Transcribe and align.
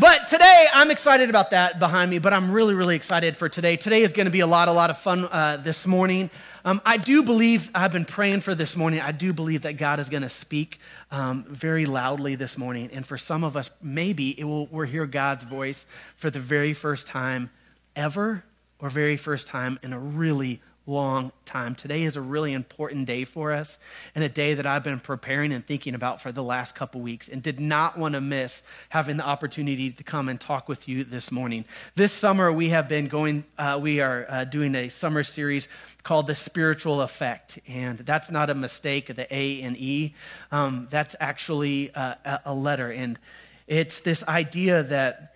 But 0.00 0.28
today, 0.28 0.66
I'm 0.72 0.90
excited 0.90 1.28
about 1.28 1.50
that 1.50 1.78
behind 1.78 2.10
me, 2.10 2.20
but 2.20 2.32
I'm 2.32 2.52
really, 2.52 2.72
really 2.72 2.96
excited 2.96 3.36
for 3.36 3.50
today. 3.50 3.76
Today 3.76 4.00
is 4.00 4.14
going 4.14 4.24
to 4.24 4.30
be 4.30 4.40
a 4.40 4.46
lot, 4.46 4.68
a 4.68 4.72
lot 4.72 4.88
of 4.88 4.96
fun 4.96 5.26
uh, 5.26 5.58
this 5.58 5.86
morning. 5.86 6.30
Um, 6.64 6.80
I 6.86 6.96
do 6.96 7.22
believe, 7.22 7.68
I've 7.74 7.92
been 7.92 8.06
praying 8.06 8.40
for 8.40 8.54
this 8.54 8.76
morning, 8.76 9.02
I 9.02 9.12
do 9.12 9.34
believe 9.34 9.60
that 9.62 9.76
God 9.76 10.00
is 10.00 10.08
going 10.08 10.22
to 10.22 10.30
speak 10.30 10.80
um, 11.10 11.44
very 11.46 11.84
loudly 11.84 12.34
this 12.34 12.56
morning. 12.56 12.88
And 12.94 13.06
for 13.06 13.18
some 13.18 13.44
of 13.44 13.58
us, 13.58 13.68
maybe 13.82 14.40
it 14.40 14.44
will, 14.44 14.68
we'll 14.68 14.86
hear 14.86 15.04
God's 15.04 15.44
voice 15.44 15.84
for 16.16 16.30
the 16.30 16.40
very 16.40 16.72
first 16.72 17.06
time 17.06 17.50
ever 17.94 18.42
or 18.78 18.88
very 18.88 19.18
first 19.18 19.48
time 19.48 19.78
in 19.82 19.92
a 19.92 19.98
really 19.98 20.60
long 20.90 21.30
time. 21.44 21.74
Today 21.74 22.02
is 22.02 22.16
a 22.16 22.20
really 22.20 22.52
important 22.52 23.06
day 23.06 23.24
for 23.24 23.52
us 23.52 23.78
and 24.14 24.24
a 24.24 24.28
day 24.28 24.54
that 24.54 24.66
I've 24.66 24.82
been 24.82 25.00
preparing 25.00 25.52
and 25.52 25.64
thinking 25.64 25.94
about 25.94 26.20
for 26.20 26.32
the 26.32 26.42
last 26.42 26.74
couple 26.74 27.00
weeks 27.00 27.28
and 27.28 27.42
did 27.42 27.60
not 27.60 27.96
want 27.96 28.14
to 28.14 28.20
miss 28.20 28.62
having 28.88 29.16
the 29.16 29.24
opportunity 29.24 29.90
to 29.90 30.02
come 30.02 30.28
and 30.28 30.40
talk 30.40 30.68
with 30.68 30.88
you 30.88 31.04
this 31.04 31.30
morning. 31.30 31.64
This 31.94 32.12
summer, 32.12 32.52
we 32.52 32.70
have 32.70 32.88
been 32.88 33.06
going, 33.06 33.44
uh, 33.56 33.78
we 33.80 34.00
are 34.00 34.26
uh, 34.28 34.44
doing 34.44 34.74
a 34.74 34.88
summer 34.88 35.22
series 35.22 35.68
called 36.02 36.26
The 36.26 36.34
Spiritual 36.34 36.98
Æffect. 36.98 37.60
And 37.68 37.98
that's 37.98 38.30
not 38.30 38.50
a 38.50 38.54
mistake, 38.54 39.14
the 39.14 39.32
A 39.34 39.62
and 39.62 39.76
E. 39.76 40.14
Um, 40.50 40.88
that's 40.90 41.14
actually 41.20 41.94
uh, 41.94 42.38
a 42.44 42.54
letter. 42.54 42.90
And 42.90 43.18
it's 43.68 44.00
this 44.00 44.26
idea 44.26 44.82
that, 44.82 45.34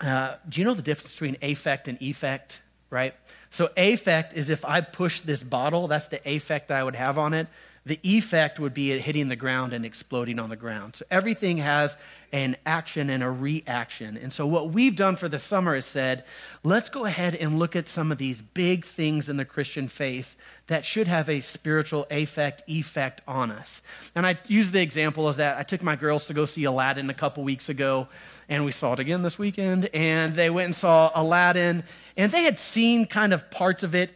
uh, 0.00 0.36
do 0.48 0.60
you 0.60 0.64
know 0.64 0.74
the 0.74 0.82
difference 0.82 1.12
between 1.12 1.36
affect 1.42 1.88
and 1.88 2.00
effect, 2.00 2.60
right? 2.90 3.14
So 3.54 3.70
affect 3.76 4.34
is 4.34 4.50
if 4.50 4.64
I 4.64 4.80
push 4.80 5.20
this 5.20 5.44
bottle, 5.44 5.86
that's 5.86 6.08
the 6.08 6.20
affect 6.28 6.72
I 6.72 6.82
would 6.82 6.96
have 6.96 7.18
on 7.18 7.32
it. 7.34 7.46
The 7.86 8.00
effect 8.02 8.58
would 8.58 8.74
be 8.74 8.90
it 8.90 9.02
hitting 9.02 9.28
the 9.28 9.36
ground 9.36 9.72
and 9.72 9.86
exploding 9.86 10.40
on 10.40 10.48
the 10.48 10.56
ground. 10.56 10.96
So 10.96 11.04
everything 11.08 11.58
has 11.58 11.96
an 12.32 12.56
action 12.66 13.10
and 13.10 13.22
a 13.22 13.30
reaction. 13.30 14.16
And 14.16 14.32
so 14.32 14.44
what 14.44 14.70
we've 14.70 14.96
done 14.96 15.14
for 15.14 15.28
the 15.28 15.38
summer 15.38 15.76
is 15.76 15.86
said, 15.86 16.24
let's 16.64 16.88
go 16.88 17.04
ahead 17.04 17.36
and 17.36 17.60
look 17.60 17.76
at 17.76 17.86
some 17.86 18.10
of 18.10 18.18
these 18.18 18.40
big 18.40 18.84
things 18.84 19.28
in 19.28 19.36
the 19.36 19.44
Christian 19.44 19.86
faith 19.86 20.34
that 20.66 20.84
should 20.84 21.06
have 21.06 21.28
a 21.28 21.40
spiritual 21.40 22.08
affect 22.10 22.64
effect 22.66 23.22
on 23.28 23.52
us. 23.52 23.82
And 24.16 24.26
I 24.26 24.36
use 24.48 24.72
the 24.72 24.82
example 24.82 25.28
as 25.28 25.36
that 25.36 25.58
I 25.58 25.62
took 25.62 25.80
my 25.80 25.94
girls 25.94 26.26
to 26.26 26.34
go 26.34 26.44
see 26.44 26.64
Aladdin 26.64 27.08
a 27.08 27.14
couple 27.14 27.44
weeks 27.44 27.68
ago 27.68 28.08
and 28.48 28.64
we 28.64 28.72
saw 28.72 28.92
it 28.92 28.98
again 28.98 29.22
this 29.22 29.38
weekend. 29.38 29.88
And 29.94 30.34
they 30.34 30.50
went 30.50 30.66
and 30.66 30.76
saw 30.76 31.10
Aladdin, 31.14 31.84
and 32.16 32.32
they 32.32 32.42
had 32.44 32.58
seen 32.58 33.06
kind 33.06 33.32
of 33.32 33.50
parts 33.50 33.82
of 33.82 33.94
it 33.94 34.10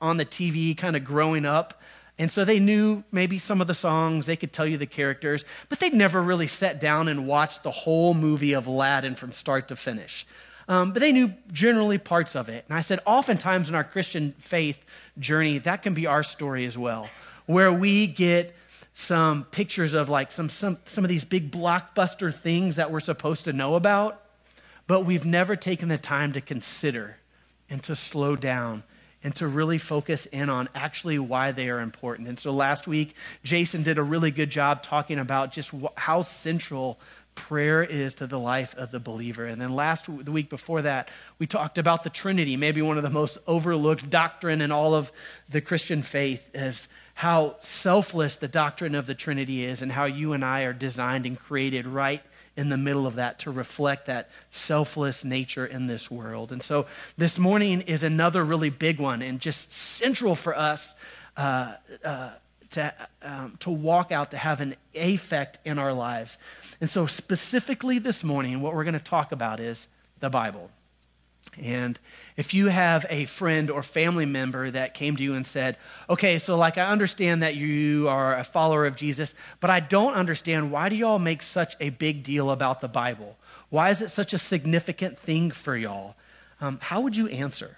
on 0.00 0.16
the 0.16 0.26
TV 0.26 0.76
kind 0.76 0.96
of 0.96 1.04
growing 1.04 1.46
up. 1.46 1.80
And 2.18 2.30
so 2.30 2.44
they 2.44 2.58
knew 2.58 3.04
maybe 3.10 3.38
some 3.38 3.60
of 3.60 3.66
the 3.66 3.74
songs, 3.74 4.26
they 4.26 4.36
could 4.36 4.52
tell 4.52 4.66
you 4.66 4.76
the 4.76 4.86
characters, 4.86 5.44
but 5.68 5.80
they'd 5.80 5.94
never 5.94 6.22
really 6.22 6.46
sat 6.46 6.80
down 6.80 7.08
and 7.08 7.26
watched 7.26 7.62
the 7.62 7.70
whole 7.70 8.14
movie 8.14 8.52
of 8.52 8.66
Aladdin 8.66 9.14
from 9.14 9.32
start 9.32 9.68
to 9.68 9.76
finish. 9.76 10.26
Um, 10.68 10.92
but 10.92 11.00
they 11.00 11.12
knew 11.12 11.32
generally 11.52 11.98
parts 11.98 12.36
of 12.36 12.48
it. 12.48 12.64
And 12.68 12.76
I 12.76 12.82
said, 12.82 13.00
oftentimes 13.06 13.68
in 13.68 13.74
our 13.74 13.84
Christian 13.84 14.32
faith 14.32 14.84
journey, 15.18 15.58
that 15.58 15.82
can 15.82 15.94
be 15.94 16.06
our 16.06 16.22
story 16.22 16.64
as 16.66 16.78
well, 16.78 17.08
where 17.46 17.72
we 17.72 18.06
get 18.06 18.54
some 19.02 19.44
pictures 19.44 19.94
of 19.94 20.08
like 20.08 20.30
some, 20.32 20.48
some, 20.48 20.78
some 20.86 21.04
of 21.04 21.08
these 21.08 21.24
big 21.24 21.50
blockbuster 21.50 22.32
things 22.32 22.76
that 22.76 22.90
we're 22.90 23.00
supposed 23.00 23.44
to 23.44 23.52
know 23.52 23.74
about, 23.74 24.22
but 24.86 25.04
we've 25.04 25.24
never 25.24 25.56
taken 25.56 25.88
the 25.88 25.98
time 25.98 26.32
to 26.32 26.40
consider 26.40 27.16
and 27.68 27.82
to 27.82 27.96
slow 27.96 28.36
down 28.36 28.82
and 29.24 29.34
to 29.36 29.46
really 29.46 29.78
focus 29.78 30.26
in 30.26 30.48
on 30.48 30.68
actually 30.74 31.18
why 31.18 31.52
they 31.52 31.68
are 31.68 31.80
important. 31.80 32.28
And 32.28 32.38
so 32.38 32.52
last 32.52 32.86
week, 32.86 33.14
Jason 33.44 33.82
did 33.82 33.98
a 33.98 34.02
really 34.02 34.30
good 34.30 34.50
job 34.50 34.82
talking 34.82 35.18
about 35.18 35.52
just 35.52 35.72
how 35.96 36.22
central 36.22 36.98
prayer 37.34 37.82
is 37.82 38.14
to 38.14 38.26
the 38.26 38.38
life 38.38 38.74
of 38.76 38.90
the 38.90 39.00
believer. 39.00 39.46
And 39.46 39.60
then 39.60 39.74
last 39.74 40.06
the 40.24 40.32
week 40.32 40.50
before 40.50 40.82
that, 40.82 41.08
we 41.38 41.46
talked 41.46 41.78
about 41.78 42.04
the 42.04 42.10
Trinity, 42.10 42.56
maybe 42.56 42.82
one 42.82 42.96
of 42.96 43.02
the 43.02 43.10
most 43.10 43.38
overlooked 43.46 44.10
doctrine 44.10 44.60
in 44.60 44.70
all 44.70 44.94
of 44.94 45.10
the 45.48 45.60
Christian 45.60 46.02
faith 46.02 46.50
is 46.54 46.88
how 47.14 47.56
selfless 47.60 48.36
the 48.36 48.48
doctrine 48.48 48.94
of 48.94 49.06
the 49.06 49.14
Trinity 49.14 49.64
is 49.64 49.82
and 49.82 49.92
how 49.92 50.04
you 50.04 50.32
and 50.32 50.44
I 50.44 50.62
are 50.62 50.72
designed 50.72 51.26
and 51.26 51.38
created 51.38 51.86
right 51.86 52.22
in 52.56 52.68
the 52.68 52.76
middle 52.76 53.06
of 53.06 53.14
that 53.14 53.38
to 53.40 53.50
reflect 53.50 54.06
that 54.06 54.28
selfless 54.50 55.24
nature 55.24 55.64
in 55.64 55.86
this 55.86 56.10
world. 56.10 56.52
And 56.52 56.62
so 56.62 56.86
this 57.16 57.38
morning 57.38 57.82
is 57.82 58.02
another 58.02 58.42
really 58.42 58.70
big 58.70 58.98
one 58.98 59.22
and 59.22 59.40
just 59.40 59.72
central 59.72 60.34
for 60.34 60.56
us 60.56 60.94
uh, 61.36 61.74
uh, 62.04 62.30
to, 62.70 62.92
um, 63.22 63.56
to 63.60 63.70
walk 63.70 64.12
out, 64.12 64.30
to 64.32 64.36
have 64.36 64.60
an 64.60 64.74
effect 64.94 65.58
in 65.64 65.78
our 65.78 65.92
lives. 65.92 66.38
And 66.80 66.90
so, 66.90 67.06
specifically 67.06 67.98
this 67.98 68.24
morning, 68.24 68.60
what 68.60 68.74
we're 68.74 68.84
going 68.84 68.94
to 68.94 69.00
talk 69.00 69.32
about 69.32 69.60
is 69.60 69.86
the 70.20 70.30
Bible. 70.30 70.70
And 71.60 71.98
if 72.36 72.54
you 72.54 72.68
have 72.68 73.04
a 73.10 73.26
friend 73.26 73.70
or 73.70 73.82
family 73.82 74.24
member 74.24 74.70
that 74.70 74.94
came 74.94 75.16
to 75.16 75.22
you 75.22 75.34
and 75.34 75.46
said, 75.46 75.76
okay, 76.08 76.38
so 76.38 76.56
like 76.56 76.78
I 76.78 76.90
understand 76.90 77.42
that 77.42 77.56
you 77.56 78.08
are 78.08 78.36
a 78.36 78.44
follower 78.44 78.86
of 78.86 78.96
Jesus, 78.96 79.34
but 79.60 79.68
I 79.68 79.80
don't 79.80 80.14
understand 80.14 80.72
why 80.72 80.88
do 80.88 80.96
y'all 80.96 81.18
make 81.18 81.42
such 81.42 81.76
a 81.78 81.90
big 81.90 82.22
deal 82.22 82.50
about 82.50 82.80
the 82.80 82.88
Bible? 82.88 83.36
Why 83.68 83.90
is 83.90 84.00
it 84.00 84.08
such 84.08 84.32
a 84.32 84.38
significant 84.38 85.18
thing 85.18 85.50
for 85.50 85.76
y'all? 85.76 86.14
Um, 86.60 86.78
how 86.80 87.00
would 87.02 87.16
you 87.16 87.28
answer? 87.28 87.76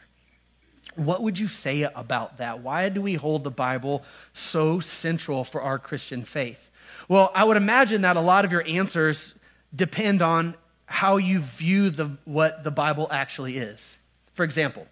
What 0.94 1.22
would 1.22 1.38
you 1.38 1.48
say 1.48 1.82
about 1.82 2.38
that? 2.38 2.60
Why 2.60 2.88
do 2.88 3.02
we 3.02 3.14
hold 3.14 3.42
the 3.42 3.50
Bible 3.50 4.04
so 4.32 4.78
central 4.78 5.42
for 5.42 5.60
our 5.62 5.78
Christian 5.78 6.22
faith? 6.22 6.70
Well, 7.08 7.32
I 7.34 7.44
would 7.44 7.56
imagine 7.56 8.02
that 8.02 8.16
a 8.16 8.20
lot 8.20 8.44
of 8.44 8.52
your 8.52 8.64
answers 8.66 9.34
depend 9.74 10.22
on 10.22 10.54
how 10.86 11.16
you 11.16 11.40
view 11.40 11.90
the, 11.90 12.10
what 12.24 12.64
the 12.64 12.70
Bible 12.70 13.08
actually 13.10 13.58
is. 13.58 13.96
For 14.32 14.44
example, 14.44 14.86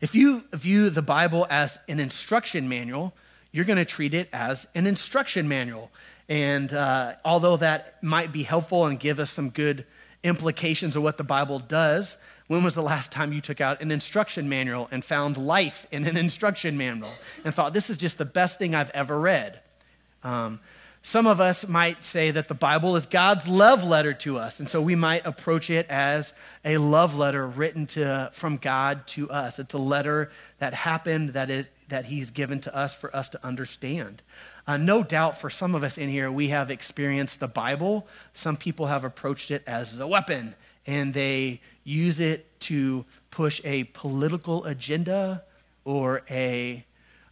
if 0.00 0.14
you 0.14 0.44
view 0.52 0.90
the 0.90 1.02
Bible 1.02 1.46
as 1.50 1.78
an 1.88 1.98
instruction 1.98 2.68
manual, 2.68 3.14
you're 3.52 3.64
going 3.64 3.78
to 3.78 3.84
treat 3.84 4.14
it 4.14 4.28
as 4.32 4.66
an 4.74 4.86
instruction 4.86 5.48
manual. 5.48 5.90
And 6.28 6.72
uh, 6.72 7.14
although 7.24 7.56
that 7.58 8.02
might 8.02 8.32
be 8.32 8.42
helpful 8.42 8.86
and 8.86 8.98
give 8.98 9.18
us 9.18 9.30
some 9.30 9.50
good 9.50 9.84
implications 10.22 10.96
of 10.96 11.02
what 11.02 11.18
the 11.18 11.24
Bible 11.24 11.58
does, 11.58 12.16
when 12.46 12.62
was 12.62 12.74
the 12.74 12.82
last 12.82 13.12
time 13.12 13.32
you 13.32 13.40
took 13.40 13.60
out 13.60 13.80
an 13.80 13.90
instruction 13.90 14.48
manual 14.48 14.88
and 14.90 15.04
found 15.04 15.36
life 15.36 15.86
in 15.90 16.06
an 16.06 16.16
instruction 16.16 16.76
manual 16.76 17.10
and 17.44 17.54
thought, 17.54 17.72
this 17.72 17.88
is 17.88 17.96
just 17.96 18.18
the 18.18 18.24
best 18.24 18.58
thing 18.58 18.74
I've 18.74 18.90
ever 18.90 19.18
read? 19.18 19.60
Um, 20.22 20.60
some 21.06 21.26
of 21.26 21.38
us 21.38 21.68
might 21.68 22.02
say 22.02 22.30
that 22.30 22.48
the 22.48 22.54
Bible 22.54 22.96
is 22.96 23.04
God's 23.04 23.46
love 23.46 23.84
letter 23.84 24.14
to 24.14 24.38
us, 24.38 24.58
and 24.58 24.66
so 24.66 24.80
we 24.80 24.94
might 24.94 25.26
approach 25.26 25.68
it 25.68 25.86
as 25.90 26.32
a 26.64 26.78
love 26.78 27.14
letter 27.14 27.46
written 27.46 27.84
to, 27.88 28.30
from 28.32 28.56
God 28.56 29.06
to 29.08 29.28
us. 29.28 29.58
It's 29.58 29.74
a 29.74 29.78
letter 29.78 30.30
that 30.60 30.72
happened 30.72 31.34
that, 31.34 31.50
it, 31.50 31.70
that 31.90 32.06
He's 32.06 32.30
given 32.30 32.58
to 32.60 32.74
us 32.74 32.94
for 32.94 33.14
us 33.14 33.28
to 33.28 33.46
understand. 33.46 34.22
Uh, 34.66 34.78
no 34.78 35.02
doubt 35.02 35.38
for 35.38 35.50
some 35.50 35.74
of 35.74 35.84
us 35.84 35.98
in 35.98 36.08
here, 36.08 36.32
we 36.32 36.48
have 36.48 36.70
experienced 36.70 37.38
the 37.38 37.48
Bible. 37.48 38.06
Some 38.32 38.56
people 38.56 38.86
have 38.86 39.04
approached 39.04 39.50
it 39.50 39.62
as 39.66 40.00
a 40.00 40.06
weapon, 40.06 40.54
and 40.86 41.12
they 41.12 41.60
use 41.84 42.18
it 42.18 42.46
to 42.60 43.04
push 43.30 43.60
a 43.62 43.84
political 43.84 44.64
agenda 44.64 45.42
or 45.84 46.22
a 46.30 46.82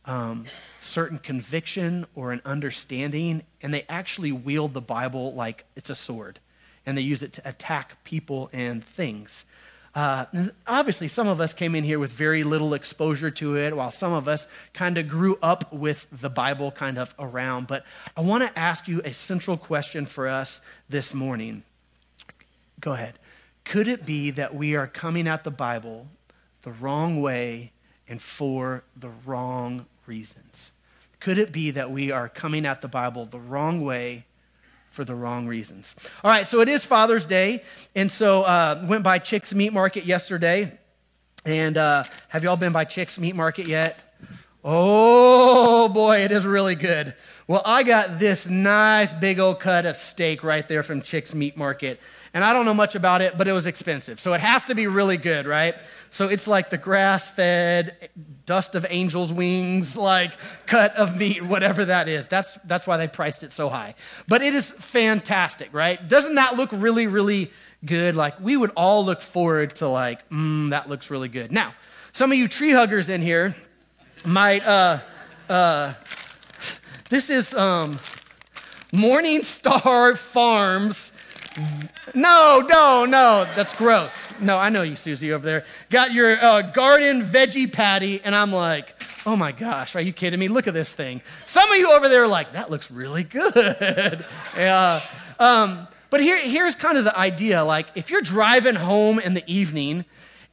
um, 0.05 0.47
certain 0.81 1.19
conviction 1.19 2.07
or 2.15 2.33
an 2.33 2.41
understanding, 2.45 3.43
and 3.63 3.73
they 3.73 3.85
actually 3.89 4.33
wield 4.33 4.73
the 4.73 4.81
Bible 4.81 5.33
like 5.35 5.65
it's 5.77 5.91
a 5.91 5.95
sword, 5.95 6.39
and 6.85 6.97
they 6.97 7.03
use 7.03 7.23
it 7.23 7.33
to 7.35 7.49
attack 7.49 8.03
people 8.05 8.51
and 8.53 8.85
things. 8.85 9.45
Uh, 9.95 10.25
obviously, 10.67 11.07
some 11.07 11.29
of 11.29 11.41
us 11.41 11.53
came 11.53 11.75
in 11.75 11.85
here 11.85 11.99
with 11.99 12.13
very 12.13 12.45
little 12.45 12.73
exposure 12.73 13.31
to 13.31 13.59
it, 13.59 13.77
while 13.77 13.91
some 13.91 14.13
of 14.13 14.27
us 14.27 14.49
kind 14.73 14.97
of 14.97 15.07
grew 15.07 15.39
up 15.43 15.71
with 15.73 16.07
the 16.11 16.31
Bible 16.31 16.71
kind 16.71 16.99
of 16.99 17.15
around. 17.19 17.67
But 17.67 17.85
I 18.17 18.23
want 18.23 18.43
to 18.43 18.59
ask 18.59 18.89
you 18.89 19.03
a 19.05 19.13
central 19.13 19.59
question 19.59 20.07
for 20.07 20.29
us 20.29 20.61
this 20.89 21.13
morning. 21.13 21.63
Go 22.81 22.95
ahead. 22.95 23.15
Could 23.65 23.87
it 23.87 24.07
be 24.07 24.31
that 24.31 24.55
we 24.55 24.75
are 24.75 24.87
coming 24.87 25.29
at 25.29 25.45
the 25.45 25.51
Bible 25.51 26.07
the 26.63 26.73
wrong 26.73 27.21
way 27.21 27.71
and 28.09 28.21
for 28.21 28.83
the 28.97 29.11
wrong 29.27 29.87
reasons? 30.07 30.71
Could 31.21 31.39
it 31.39 31.53
be 31.53 31.71
that 31.73 31.91
we 31.91 32.11
are 32.11 32.29
coming 32.29 32.67
at 32.67 32.83
the 32.83 32.89
Bible 32.89 33.25
the 33.25 33.39
wrong 33.39 33.81
way 33.81 34.25
for 34.91 35.05
the 35.05 35.15
wrong 35.15 35.47
reasons? 35.47 35.95
All 36.25 36.31
right, 36.31 36.49
so 36.49 36.61
it 36.61 36.69
is 36.69 36.85
Father's 36.85 37.27
Day, 37.27 37.63
and 37.95 38.11
so 38.11 38.43
uh, 38.43 38.85
went 38.89 39.05
by 39.05 39.19
Chick's 39.19 39.55
Meat 39.55 39.73
Market 39.73 40.05
yesterday. 40.05 40.73
And 41.45 41.77
uh, 41.77 42.05
have 42.29 42.45
y'all 42.45 42.57
been 42.57 42.73
by 42.73 42.85
Chick's 42.85 43.19
Meat 43.19 43.35
Market 43.35 43.67
yet? 43.67 43.99
Oh 44.65 45.89
boy, 45.89 46.19
it 46.19 46.31
is 46.31 46.47
really 46.47 46.77
good. 46.77 47.15
Well, 47.49 47.63
I 47.65 47.83
got 47.83 48.21
this 48.21 48.49
nice 48.49 49.13
big 49.13 49.41
old 49.41 49.59
cut 49.59 49.85
of 49.87 49.97
steak 49.97 50.45
right 50.45 50.67
there 50.69 50.83
from 50.83 51.03
Chick's 51.03 51.35
Meat 51.35 51.57
Market. 51.57 52.01
And 52.35 52.45
I 52.45 52.53
don't 52.53 52.65
know 52.65 52.75
much 52.75 52.95
about 52.95 53.21
it, 53.21 53.37
but 53.37 53.49
it 53.49 53.53
was 53.53 53.67
expensive. 53.67 54.21
So 54.21 54.33
it 54.33 54.41
has 54.41 54.65
to 54.67 54.75
be 54.75 54.87
really 54.87 55.17
good, 55.17 55.47
right? 55.47 55.75
So 56.13 56.29
it's 56.29 56.47
like 56.47 56.69
the 56.69 56.77
grass 56.77 57.31
fed, 57.31 58.11
dust 58.45 58.75
of 58.75 58.85
angel's 58.85 59.33
wings, 59.33 59.97
like 60.13 60.33
cut 60.67 60.95
of 60.95 61.17
meat, 61.17 61.43
whatever 61.43 61.87
that 61.87 62.07
is. 62.07 62.27
That's, 62.27 62.57
that's 62.57 62.87
why 62.87 62.99
they 62.99 63.09
priced 63.09 63.43
it 63.43 63.51
so 63.51 63.71
high. 63.71 63.95
But 64.29 64.43
it 64.43 64.55
is 64.55 64.71
fantastic, 64.73 65.71
right? 65.73 66.07
Doesn't 66.07 66.35
that 66.35 66.57
look 66.57 66.69
really, 66.71 67.07
really 67.07 67.51
good, 67.87 68.15
like 68.15 68.39
we 68.41 68.59
would 68.59 68.73
all 68.77 69.07
look 69.07 69.23
forward 69.23 69.75
to 69.77 69.89
like, 69.89 70.29
mm, 70.29 70.69
that 70.69 70.87
looks 70.87 71.11
really 71.11 71.31
good. 71.31 71.51
Now, 71.51 71.73
some 72.13 72.31
of 72.31 72.37
you 72.37 72.47
tree 72.47 72.73
huggers 72.73 73.09
in 73.09 73.23
here 73.23 73.57
might, 74.27 74.67
uh, 74.67 74.99
uh, 75.49 75.95
this 77.09 77.31
is 77.31 77.55
um, 77.55 77.99
Morning 78.93 79.43
Star 79.43 80.15
Farms. 80.15 81.13
No, 82.15 82.67
no, 82.67 83.05
no, 83.05 83.47
that's 83.55 83.77
gross. 83.77 84.33
No, 84.41 84.57
I 84.59 84.69
know 84.69 84.83
you, 84.83 84.97
Susie, 84.97 85.33
over 85.33 85.45
there. 85.45 85.65
Got 85.91 86.13
your 86.13 86.43
uh, 86.43 86.63
garden 86.63 87.23
veggie 87.23 87.71
patty, 87.71 88.21
and 88.25 88.35
I'm 88.35 88.53
like, 88.53 88.95
oh 89.27 89.37
my 89.37 89.53
gosh, 89.53 89.95
are 89.95 90.01
you 90.01 90.13
kidding 90.13 90.41
me? 90.41 90.49
Look 90.49 90.67
at 90.67 90.75
this 90.75 90.93
thing. 90.93 91.21
Some 91.47 91.71
of 91.71 91.79
you 91.79 91.93
over 91.93 92.09
there 92.09 92.25
are 92.25 92.29
like, 92.29 92.53
that 92.53 92.71
looks 92.71 92.91
really 92.91 93.23
good. 93.25 94.25
yeah. 94.57 95.03
Um, 95.39 95.87
but 96.11 96.21
here, 96.21 96.39
here's 96.39 96.77
kind 96.77 96.99
of 96.99 97.05
the 97.05 97.17
idea 97.17 97.65
like, 97.65 97.87
if 97.95 98.11
you're 98.11 98.23
driving 98.23 98.75
home 98.75 99.19
in 99.19 99.35
the 99.35 99.45
evening 99.47 100.05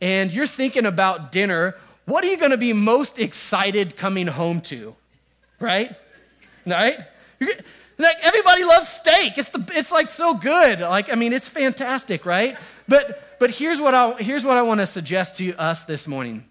and 0.01 0.31
you're 0.31 0.47
thinking 0.47 0.85
about 0.85 1.31
dinner, 1.31 1.75
what 2.05 2.23
are 2.23 2.27
you 2.27 2.37
going 2.37 2.51
to 2.51 2.57
be 2.57 2.73
most 2.73 3.19
excited 3.19 3.97
coming 3.97 4.27
home 4.27 4.61
to? 4.61 4.95
Right? 5.59 5.93
Right? 6.65 6.97
You're, 7.39 7.49
like 7.99 8.17
everybody 8.21 8.63
loves 8.63 8.87
steak. 8.87 9.37
It's 9.37 9.49
the 9.49 9.63
it's 9.75 9.91
like 9.91 10.09
so 10.09 10.33
good. 10.33 10.79
Like 10.79 11.11
I 11.11 11.15
mean, 11.15 11.33
it's 11.33 11.49
fantastic, 11.49 12.25
right? 12.25 12.57
But 12.87 13.21
but 13.39 13.51
here's 13.51 13.79
what 13.79 13.93
I 13.93 14.13
here's 14.13 14.45
what 14.45 14.57
I 14.57 14.61
want 14.61 14.79
to 14.79 14.85
suggest 14.85 15.37
to 15.37 15.53
us 15.55 15.83
this 15.83 16.07
morning. 16.07 16.45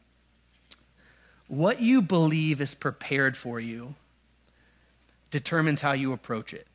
What 1.48 1.80
you 1.80 2.02
believe 2.02 2.60
is 2.60 2.74
prepared 2.74 3.36
for 3.36 3.58
you 3.58 3.94
determines 5.30 5.80
how 5.80 5.92
you 5.92 6.12
approach 6.12 6.52
it. 6.52 6.66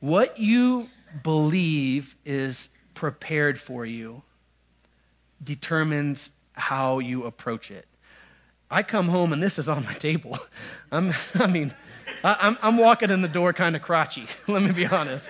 What 0.00 0.38
you 0.38 0.88
believe 1.22 2.14
is 2.24 2.68
prepared 2.94 3.58
for 3.58 3.86
you 3.86 4.22
determines 5.42 6.30
how 6.52 6.98
you 6.98 7.24
approach 7.24 7.70
it. 7.70 7.86
I 8.70 8.82
come 8.82 9.08
home 9.08 9.32
and 9.32 9.42
this 9.42 9.58
is 9.58 9.68
on 9.68 9.84
my 9.84 9.94
table. 9.94 10.38
I'm, 10.92 11.12
I 11.34 11.46
mean, 11.46 11.74
I, 12.22 12.56
am 12.62 12.76
walking 12.76 13.10
in 13.10 13.22
the 13.22 13.28
door 13.28 13.52
kind 13.52 13.76
of 13.76 13.82
crotchy, 13.82 14.28
let 14.48 14.62
me 14.62 14.72
be 14.72 14.86
honest. 14.86 15.28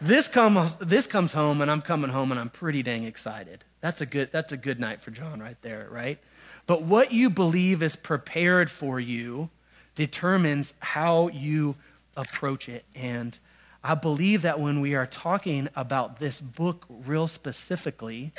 This 0.00 0.28
comes, 0.28 0.76
this 0.76 1.06
comes 1.06 1.32
home 1.32 1.60
and 1.60 1.70
I'm 1.70 1.82
coming 1.82 2.10
home 2.10 2.30
and 2.30 2.40
I'm 2.40 2.48
pretty 2.48 2.82
dang 2.82 3.04
excited. 3.04 3.64
That's 3.80 4.00
a 4.00 4.06
good, 4.06 4.32
that's 4.32 4.52
a 4.52 4.56
good 4.56 4.80
night 4.80 5.00
for 5.00 5.10
John 5.10 5.40
right 5.40 5.60
there, 5.62 5.88
right? 5.90 6.18
But 6.66 6.82
what 6.82 7.12
you 7.12 7.30
believe 7.30 7.82
is 7.82 7.96
prepared 7.96 8.70
for 8.70 9.00
you 9.00 9.50
determines 9.94 10.74
how 10.80 11.28
you 11.28 11.74
approach 12.16 12.68
it. 12.68 12.84
And 12.94 13.38
I 13.82 13.94
believe 13.94 14.42
that 14.42 14.60
when 14.60 14.80
we 14.80 14.94
are 14.94 15.06
talking 15.06 15.68
about 15.74 16.20
this 16.20 16.40
book 16.40 16.86
real 16.88 17.26
specifically, 17.26 18.32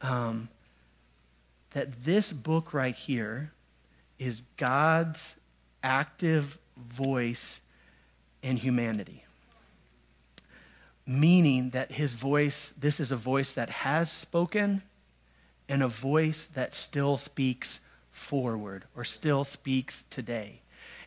um, 0.00 0.48
that 1.72 2.04
this 2.04 2.32
book 2.32 2.72
right 2.72 2.94
here 2.94 3.52
is 4.18 4.42
God's 4.56 5.36
active 5.82 6.58
voice 6.76 7.60
in 8.42 8.56
humanity. 8.56 9.24
Meaning 11.06 11.70
that 11.70 11.92
his 11.92 12.14
voice, 12.14 12.70
this 12.78 13.00
is 13.00 13.12
a 13.12 13.16
voice 13.16 13.52
that 13.52 13.68
has 13.68 14.10
spoken 14.10 14.82
and 15.68 15.82
a 15.82 15.88
voice 15.88 16.46
that 16.46 16.74
still 16.74 17.18
speaks 17.18 17.80
forward 18.12 18.84
or 18.96 19.04
still 19.04 19.44
speaks 19.44 20.04
today. 20.10 20.60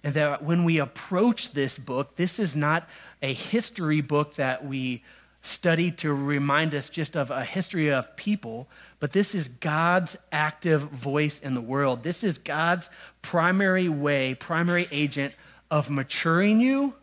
And 0.03 0.13
that 0.13 0.43
when 0.43 0.63
we 0.63 0.79
approach 0.79 1.51
this 1.51 1.77
book, 1.77 2.15
this 2.15 2.39
is 2.39 2.55
not 2.55 2.87
a 3.21 3.33
history 3.33 3.99
book 3.99 4.35
that 4.35 4.65
we 4.65 5.03
study 5.41 5.91
to 5.91 6.13
remind 6.13 6.75
us 6.75 6.89
just 6.89 7.15
of 7.15 7.31
a 7.31 7.43
history 7.43 7.89
of 7.89 8.15
people, 8.15 8.67
but 8.99 9.13
this 9.13 9.33
is 9.33 9.47
God's 9.47 10.17
active 10.31 10.81
voice 10.81 11.39
in 11.39 11.53
the 11.53 11.61
world. 11.61 12.03
This 12.03 12.23
is 12.23 12.37
God's 12.37 12.89
primary 13.21 13.89
way, 13.89 14.35
primary 14.35 14.87
agent 14.91 15.33
of 15.71 15.89
maturing 15.89 16.59
you, 16.59 16.93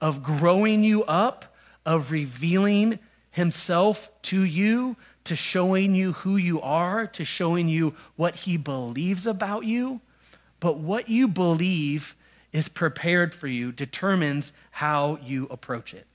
of 0.00 0.22
growing 0.22 0.82
you 0.82 1.04
up, 1.04 1.54
of 1.86 2.10
revealing 2.10 2.98
Himself 3.30 4.10
to 4.22 4.42
you, 4.42 4.96
to 5.24 5.36
showing 5.36 5.94
you 5.94 6.12
who 6.12 6.36
you 6.36 6.60
are, 6.60 7.06
to 7.08 7.24
showing 7.24 7.68
you 7.68 7.94
what 8.16 8.34
He 8.34 8.56
believes 8.56 9.26
about 9.26 9.64
you. 9.64 10.00
But 10.60 10.78
what 10.78 11.08
you 11.08 11.28
believe 11.28 12.14
is 12.52 12.68
prepared 12.68 13.34
for 13.34 13.48
you 13.48 13.72
determines 13.72 14.52
how 14.72 15.18
you 15.24 15.46
approach 15.50 15.94
it. 15.94 16.06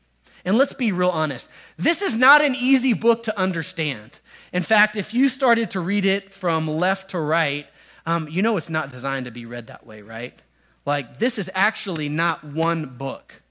And 0.45 0.57
let's 0.57 0.73
be 0.73 0.91
real 0.91 1.09
honest 1.09 1.49
this 1.77 2.01
is 2.01 2.15
not 2.15 2.41
an 2.41 2.55
easy 2.55 2.93
book 2.93 3.23
to 3.23 3.37
understand. 3.37 4.19
In 4.53 4.63
fact, 4.63 4.95
if 4.95 5.13
you 5.13 5.27
started 5.27 5.71
to 5.71 5.79
read 5.81 6.05
it 6.05 6.31
from 6.31 6.67
left 6.67 7.11
to 7.11 7.19
right, 7.19 7.67
um, 8.05 8.29
you 8.29 8.41
know 8.41 8.55
it's 8.55 8.69
not 8.69 8.91
designed 8.91 9.25
to 9.25 9.31
be 9.31 9.45
read 9.45 9.67
that 9.67 9.85
way, 9.85 10.01
right? 10.01 10.33
Like, 10.87 11.19
this 11.19 11.37
is 11.37 11.51
actually 11.53 12.07
not 12.07 12.45
one 12.45 12.85
book. 12.85 13.41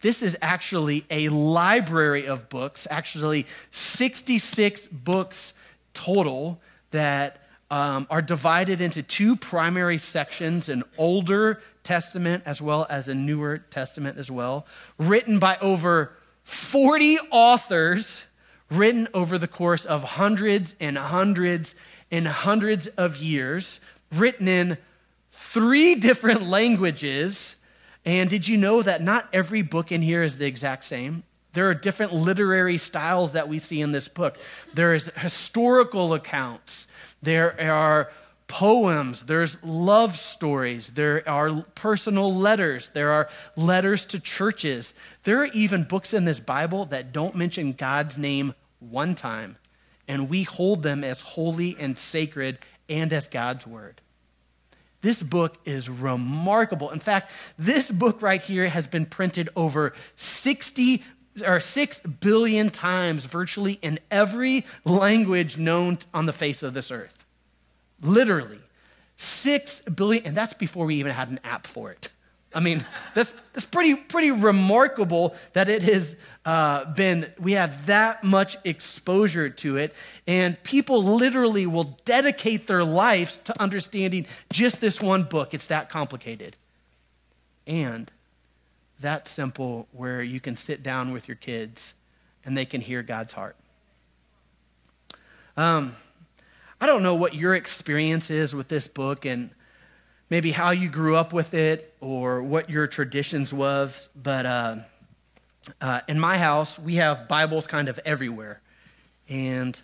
This 0.00 0.22
is 0.22 0.34
actually 0.40 1.04
a 1.10 1.28
library 1.28 2.26
of 2.26 2.48
books, 2.48 2.86
actually 2.90 3.46
66 3.70 4.86
books 4.86 5.52
total 5.92 6.58
that 6.90 7.42
um, 7.70 8.06
are 8.08 8.22
divided 8.22 8.80
into 8.80 9.02
two 9.02 9.36
primary 9.36 9.98
sections 9.98 10.70
an 10.70 10.84
Older 10.96 11.60
Testament 11.84 12.44
as 12.46 12.62
well 12.62 12.86
as 12.88 13.08
a 13.08 13.14
Newer 13.14 13.58
Testament 13.58 14.16
as 14.16 14.30
well, 14.30 14.66
written 14.96 15.38
by 15.38 15.58
over 15.58 16.12
40 16.44 17.18
authors, 17.30 18.24
written 18.70 19.06
over 19.12 19.36
the 19.36 19.48
course 19.48 19.84
of 19.84 20.02
hundreds 20.02 20.74
and 20.80 20.96
hundreds 20.96 21.76
and 22.10 22.26
hundreds 22.26 22.86
of 22.86 23.18
years, 23.18 23.80
written 24.10 24.48
in 24.48 24.78
three 25.58 25.96
different 25.96 26.42
languages. 26.42 27.56
And 28.04 28.30
did 28.30 28.46
you 28.46 28.56
know 28.56 28.80
that 28.80 29.02
not 29.02 29.28
every 29.32 29.62
book 29.62 29.90
in 29.90 30.02
here 30.02 30.22
is 30.22 30.38
the 30.38 30.46
exact 30.46 30.84
same? 30.84 31.24
There 31.52 31.68
are 31.68 31.74
different 31.74 32.14
literary 32.14 32.78
styles 32.78 33.32
that 33.32 33.48
we 33.48 33.58
see 33.58 33.80
in 33.80 33.90
this 33.90 34.06
book. 34.06 34.38
There 34.72 34.94
is 34.94 35.10
historical 35.16 36.14
accounts. 36.14 36.86
There 37.22 37.60
are 37.60 38.12
poems, 38.46 39.24
there's 39.24 39.62
love 39.64 40.16
stories, 40.16 40.90
there 40.90 41.28
are 41.28 41.64
personal 41.74 42.34
letters, 42.34 42.88
there 42.90 43.10
are 43.10 43.28
letters 43.56 44.06
to 44.06 44.20
churches. 44.20 44.94
There 45.24 45.42
are 45.42 45.46
even 45.46 45.82
books 45.82 46.14
in 46.14 46.24
this 46.24 46.38
Bible 46.40 46.84
that 46.86 47.12
don't 47.12 47.34
mention 47.34 47.72
God's 47.72 48.16
name 48.16 48.54
one 48.78 49.16
time, 49.16 49.56
and 50.06 50.30
we 50.30 50.44
hold 50.44 50.84
them 50.84 51.02
as 51.02 51.20
holy 51.20 51.76
and 51.80 51.98
sacred 51.98 52.58
and 52.88 53.12
as 53.12 53.26
God's 53.26 53.66
word. 53.66 54.00
This 55.00 55.22
book 55.22 55.58
is 55.64 55.88
remarkable. 55.88 56.90
In 56.90 56.98
fact, 56.98 57.30
this 57.58 57.90
book 57.90 58.20
right 58.20 58.42
here 58.42 58.68
has 58.68 58.86
been 58.86 59.06
printed 59.06 59.48
over 59.54 59.94
60 60.16 61.04
or 61.46 61.60
6 61.60 62.00
billion 62.00 62.70
times 62.70 63.24
virtually 63.26 63.78
in 63.80 64.00
every 64.10 64.66
language 64.84 65.56
known 65.56 65.98
on 66.12 66.26
the 66.26 66.32
face 66.32 66.62
of 66.62 66.74
this 66.74 66.90
earth. 66.90 67.24
Literally. 68.02 68.58
6 69.16 69.80
billion 69.82 70.24
and 70.26 70.36
that's 70.36 70.54
before 70.54 70.86
we 70.86 70.96
even 70.96 71.12
had 71.12 71.28
an 71.28 71.40
app 71.44 71.66
for 71.66 71.90
it. 71.90 72.08
I 72.54 72.60
mean, 72.60 72.84
that's, 73.14 73.32
that's 73.52 73.66
pretty, 73.66 73.94
pretty 73.94 74.30
remarkable 74.30 75.36
that 75.52 75.68
it 75.68 75.82
has 75.82 76.16
uh, 76.46 76.86
been, 76.94 77.30
we 77.38 77.52
have 77.52 77.86
that 77.86 78.24
much 78.24 78.56
exposure 78.64 79.50
to 79.50 79.76
it. 79.76 79.94
And 80.26 80.60
people 80.62 81.02
literally 81.02 81.66
will 81.66 81.98
dedicate 82.04 82.66
their 82.66 82.84
lives 82.84 83.36
to 83.44 83.60
understanding 83.60 84.26
just 84.50 84.80
this 84.80 85.00
one 85.00 85.24
book. 85.24 85.52
It's 85.52 85.66
that 85.66 85.90
complicated. 85.90 86.56
And 87.66 88.10
that 89.00 89.28
simple, 89.28 89.86
where 89.92 90.22
you 90.22 90.40
can 90.40 90.56
sit 90.56 90.82
down 90.82 91.12
with 91.12 91.28
your 91.28 91.36
kids 91.36 91.92
and 92.44 92.56
they 92.56 92.64
can 92.64 92.80
hear 92.80 93.02
God's 93.02 93.34
heart. 93.34 93.56
Um, 95.56 95.94
I 96.80 96.86
don't 96.86 97.02
know 97.02 97.14
what 97.14 97.34
your 97.34 97.54
experience 97.54 98.30
is 98.30 98.54
with 98.54 98.68
this 98.68 98.88
book 98.88 99.24
and 99.26 99.50
maybe 100.30 100.52
how 100.52 100.70
you 100.70 100.88
grew 100.88 101.16
up 101.16 101.32
with 101.32 101.54
it 101.54 101.94
or 102.00 102.42
what 102.42 102.68
your 102.68 102.86
traditions 102.86 103.52
was, 103.52 104.08
but 104.14 104.46
uh, 104.46 104.76
uh, 105.80 106.00
in 106.08 106.18
my 106.18 106.38
house, 106.38 106.78
we 106.78 106.96
have 106.96 107.28
Bibles 107.28 107.66
kind 107.66 107.88
of 107.88 107.98
everywhere. 108.04 108.60
And 109.28 109.80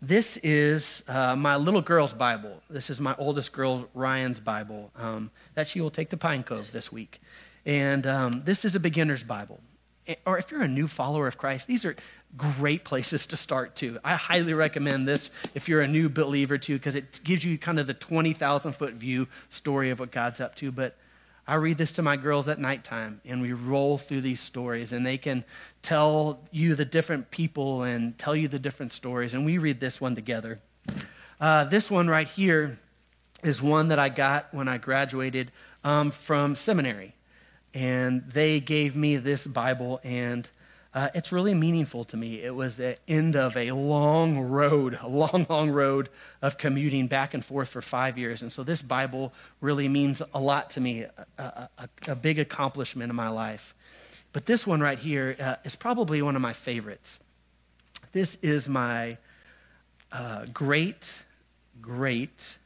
this 0.00 0.36
is 0.38 1.04
uh, 1.08 1.36
my 1.36 1.56
little 1.56 1.82
girl's 1.82 2.12
Bible. 2.12 2.60
This 2.68 2.90
is 2.90 3.00
my 3.00 3.14
oldest 3.18 3.52
girl, 3.52 3.88
Ryan's 3.94 4.40
Bible, 4.40 4.90
um, 4.96 5.30
that 5.54 5.68
she 5.68 5.80
will 5.80 5.90
take 5.90 6.10
to 6.10 6.16
Pine 6.16 6.42
Cove 6.42 6.72
this 6.72 6.92
week. 6.92 7.20
And 7.64 8.06
um, 8.06 8.42
this 8.44 8.64
is 8.64 8.74
a 8.74 8.80
beginner's 8.80 9.22
Bible. 9.22 9.60
Or 10.26 10.38
if 10.38 10.50
you're 10.50 10.62
a 10.62 10.68
new 10.68 10.88
follower 10.88 11.26
of 11.26 11.38
Christ, 11.38 11.66
these 11.66 11.84
are 11.84 11.94
great 12.36 12.84
places 12.84 13.26
to 13.28 13.36
start 13.36 13.76
too. 13.76 13.98
I 14.04 14.14
highly 14.14 14.54
recommend 14.54 15.06
this 15.06 15.30
if 15.54 15.68
you're 15.68 15.82
a 15.82 15.88
new 15.88 16.08
believer 16.08 16.58
too, 16.58 16.76
because 16.76 16.96
it 16.96 17.20
gives 17.22 17.44
you 17.44 17.58
kind 17.58 17.78
of 17.78 17.86
the 17.86 17.94
20,000 17.94 18.72
foot 18.72 18.94
view 18.94 19.28
story 19.50 19.90
of 19.90 20.00
what 20.00 20.10
God's 20.10 20.40
up 20.40 20.54
to. 20.56 20.72
But 20.72 20.96
I 21.46 21.56
read 21.56 21.76
this 21.76 21.92
to 21.92 22.02
my 22.02 22.16
girls 22.16 22.48
at 22.48 22.58
nighttime, 22.58 23.20
and 23.24 23.42
we 23.42 23.52
roll 23.52 23.98
through 23.98 24.20
these 24.20 24.40
stories, 24.40 24.92
and 24.92 25.04
they 25.04 25.18
can 25.18 25.44
tell 25.82 26.40
you 26.52 26.74
the 26.74 26.84
different 26.84 27.30
people 27.30 27.82
and 27.82 28.16
tell 28.16 28.36
you 28.36 28.48
the 28.48 28.58
different 28.58 28.92
stories. 28.92 29.34
And 29.34 29.44
we 29.44 29.58
read 29.58 29.80
this 29.80 30.00
one 30.00 30.14
together. 30.14 30.60
Uh, 31.40 31.64
this 31.64 31.90
one 31.90 32.08
right 32.08 32.28
here 32.28 32.78
is 33.42 33.60
one 33.60 33.88
that 33.88 33.98
I 33.98 34.08
got 34.08 34.54
when 34.54 34.68
I 34.68 34.78
graduated 34.78 35.50
um, 35.82 36.12
from 36.12 36.54
seminary. 36.54 37.12
And 37.74 38.22
they 38.30 38.60
gave 38.60 38.94
me 38.96 39.16
this 39.16 39.46
Bible, 39.46 40.00
and 40.04 40.48
uh, 40.94 41.08
it's 41.14 41.32
really 41.32 41.54
meaningful 41.54 42.04
to 42.04 42.16
me. 42.16 42.42
It 42.42 42.54
was 42.54 42.76
the 42.76 42.98
end 43.08 43.34
of 43.34 43.56
a 43.56 43.70
long 43.72 44.38
road, 44.40 44.98
a 45.00 45.08
long, 45.08 45.46
long 45.48 45.70
road 45.70 46.10
of 46.42 46.58
commuting 46.58 47.06
back 47.06 47.32
and 47.32 47.42
forth 47.42 47.70
for 47.70 47.80
five 47.80 48.18
years. 48.18 48.42
And 48.42 48.52
so 48.52 48.62
this 48.62 48.82
Bible 48.82 49.32
really 49.62 49.88
means 49.88 50.20
a 50.34 50.40
lot 50.40 50.68
to 50.70 50.80
me, 50.80 51.06
a, 51.38 51.68
a, 51.78 51.88
a 52.08 52.14
big 52.14 52.38
accomplishment 52.38 53.08
in 53.08 53.16
my 53.16 53.30
life. 53.30 53.74
But 54.34 54.46
this 54.46 54.66
one 54.66 54.80
right 54.80 54.98
here 54.98 55.36
uh, 55.40 55.56
is 55.64 55.76
probably 55.76 56.20
one 56.20 56.36
of 56.36 56.42
my 56.42 56.52
favorites. 56.52 57.18
This 58.12 58.36
is 58.42 58.68
my 58.68 59.16
uh, 60.10 60.44
great, 60.52 61.22
great 61.80 62.58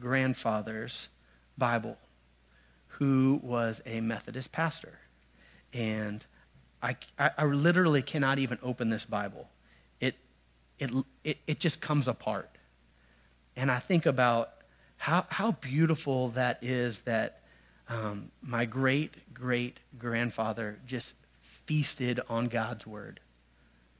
grandfather's 0.00 1.08
Bible, 1.56 1.96
who 2.98 3.40
was 3.42 3.80
a 3.86 4.00
Methodist 4.00 4.52
pastor. 4.52 4.98
And 5.72 6.24
I, 6.82 6.96
I, 7.18 7.30
I 7.38 7.44
literally 7.44 8.02
cannot 8.02 8.38
even 8.38 8.58
open 8.62 8.90
this 8.90 9.04
Bible. 9.04 9.48
It, 10.00 10.14
it, 10.78 10.90
it, 11.24 11.38
it 11.46 11.60
just 11.60 11.80
comes 11.80 12.08
apart. 12.08 12.48
And 13.56 13.70
I 13.70 13.78
think 13.78 14.06
about 14.06 14.50
how, 14.98 15.26
how 15.28 15.52
beautiful 15.52 16.28
that 16.30 16.58
is 16.62 17.02
that 17.02 17.40
um, 17.88 18.30
my 18.42 18.64
great 18.64 19.14
great 19.38 19.78
grandfather 19.98 20.78
just 20.86 21.14
feasted 21.42 22.20
on 22.28 22.48
God's 22.48 22.86
word. 22.86 23.20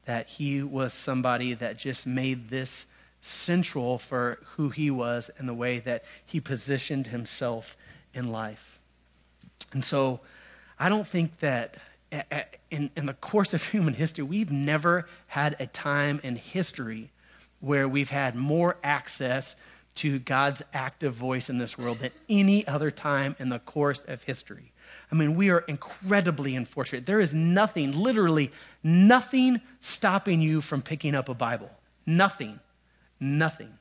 That 0.04 0.28
he 0.28 0.62
was 0.62 0.92
somebody 0.92 1.54
that 1.54 1.78
just 1.78 2.06
made 2.06 2.48
this 2.48 2.86
central 3.22 3.98
for 3.98 4.38
who 4.56 4.70
he 4.70 4.90
was 4.90 5.30
and 5.38 5.48
the 5.48 5.54
way 5.54 5.78
that 5.80 6.04
he 6.24 6.40
positioned 6.40 7.08
himself 7.08 7.76
in 8.14 8.30
life. 8.32 8.77
And 9.72 9.84
so 9.84 10.20
I 10.78 10.88
don't 10.88 11.06
think 11.06 11.38
that 11.40 11.74
in, 12.70 12.90
in 12.96 13.06
the 13.06 13.14
course 13.14 13.54
of 13.54 13.64
human 13.70 13.94
history, 13.94 14.24
we've 14.24 14.50
never 14.50 15.08
had 15.28 15.56
a 15.60 15.66
time 15.66 16.20
in 16.22 16.36
history 16.36 17.10
where 17.60 17.88
we've 17.88 18.10
had 18.10 18.34
more 18.34 18.76
access 18.82 19.56
to 19.96 20.20
God's 20.20 20.62
active 20.72 21.12
voice 21.12 21.50
in 21.50 21.58
this 21.58 21.76
world 21.76 21.98
than 21.98 22.12
any 22.28 22.66
other 22.68 22.90
time 22.90 23.34
in 23.40 23.48
the 23.48 23.58
course 23.58 24.04
of 24.06 24.22
history. 24.22 24.70
I 25.10 25.16
mean, 25.16 25.34
we 25.34 25.50
are 25.50 25.60
incredibly 25.60 26.54
unfortunate. 26.54 27.06
There 27.06 27.20
is 27.20 27.32
nothing, 27.32 27.98
literally 27.98 28.52
nothing, 28.84 29.60
stopping 29.80 30.40
you 30.40 30.60
from 30.60 30.82
picking 30.82 31.14
up 31.14 31.28
a 31.28 31.34
Bible. 31.34 31.70
Nothing. 32.06 32.60
Nothing. 33.18 33.72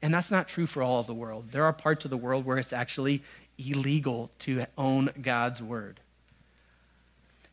And 0.00 0.14
that's 0.14 0.30
not 0.30 0.48
true 0.48 0.66
for 0.66 0.82
all 0.82 1.00
of 1.00 1.06
the 1.06 1.14
world. 1.14 1.50
There 1.50 1.64
are 1.64 1.72
parts 1.72 2.04
of 2.04 2.10
the 2.10 2.16
world 2.16 2.46
where 2.46 2.58
it's 2.58 2.72
actually 2.72 3.22
illegal 3.58 4.30
to 4.40 4.66
own 4.76 5.10
God's 5.20 5.62
word. 5.62 6.00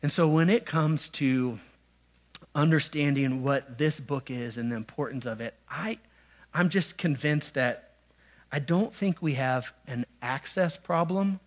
And 0.02 0.12
so 0.12 0.28
when 0.28 0.48
it 0.50 0.64
comes 0.66 1.08
to 1.10 1.58
understanding 2.54 3.42
what 3.42 3.78
this 3.78 4.00
book 4.00 4.30
is 4.30 4.56
and 4.56 4.70
the 4.70 4.76
importance 4.76 5.26
of 5.26 5.40
it, 5.40 5.54
I, 5.70 5.98
I'm 6.54 6.68
just 6.68 6.96
convinced 6.96 7.54
that 7.54 7.90
I 8.52 8.58
don't 8.58 8.94
think 8.94 9.20
we 9.20 9.34
have 9.34 9.72
an 9.86 10.06
access 10.22 10.76
problem. 10.76 11.40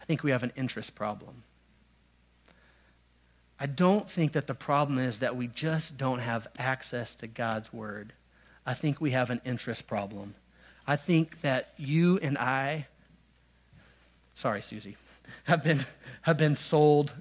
I 0.00 0.04
think 0.04 0.22
we 0.22 0.30
have 0.30 0.42
an 0.42 0.52
interest 0.56 0.94
problem. 0.94 1.42
I 3.58 3.66
don't 3.66 4.08
think 4.08 4.32
that 4.32 4.46
the 4.46 4.54
problem 4.54 4.98
is 4.98 5.20
that 5.20 5.36
we 5.36 5.46
just 5.46 5.96
don't 5.96 6.18
have 6.18 6.46
access 6.58 7.14
to 7.16 7.26
God's 7.26 7.72
word. 7.72 8.12
I 8.66 8.74
think 8.74 9.00
we 9.00 9.12
have 9.12 9.30
an 9.30 9.40
interest 9.44 9.86
problem. 9.86 10.34
I 10.86 10.96
think 10.96 11.40
that 11.40 11.72
you 11.78 12.18
and 12.18 12.36
I, 12.36 12.86
sorry, 14.36 14.62
Susie, 14.62 14.96
have 15.44 15.64
been, 15.64 15.80
have 16.22 16.36
been 16.36 16.54
sold 16.54 17.12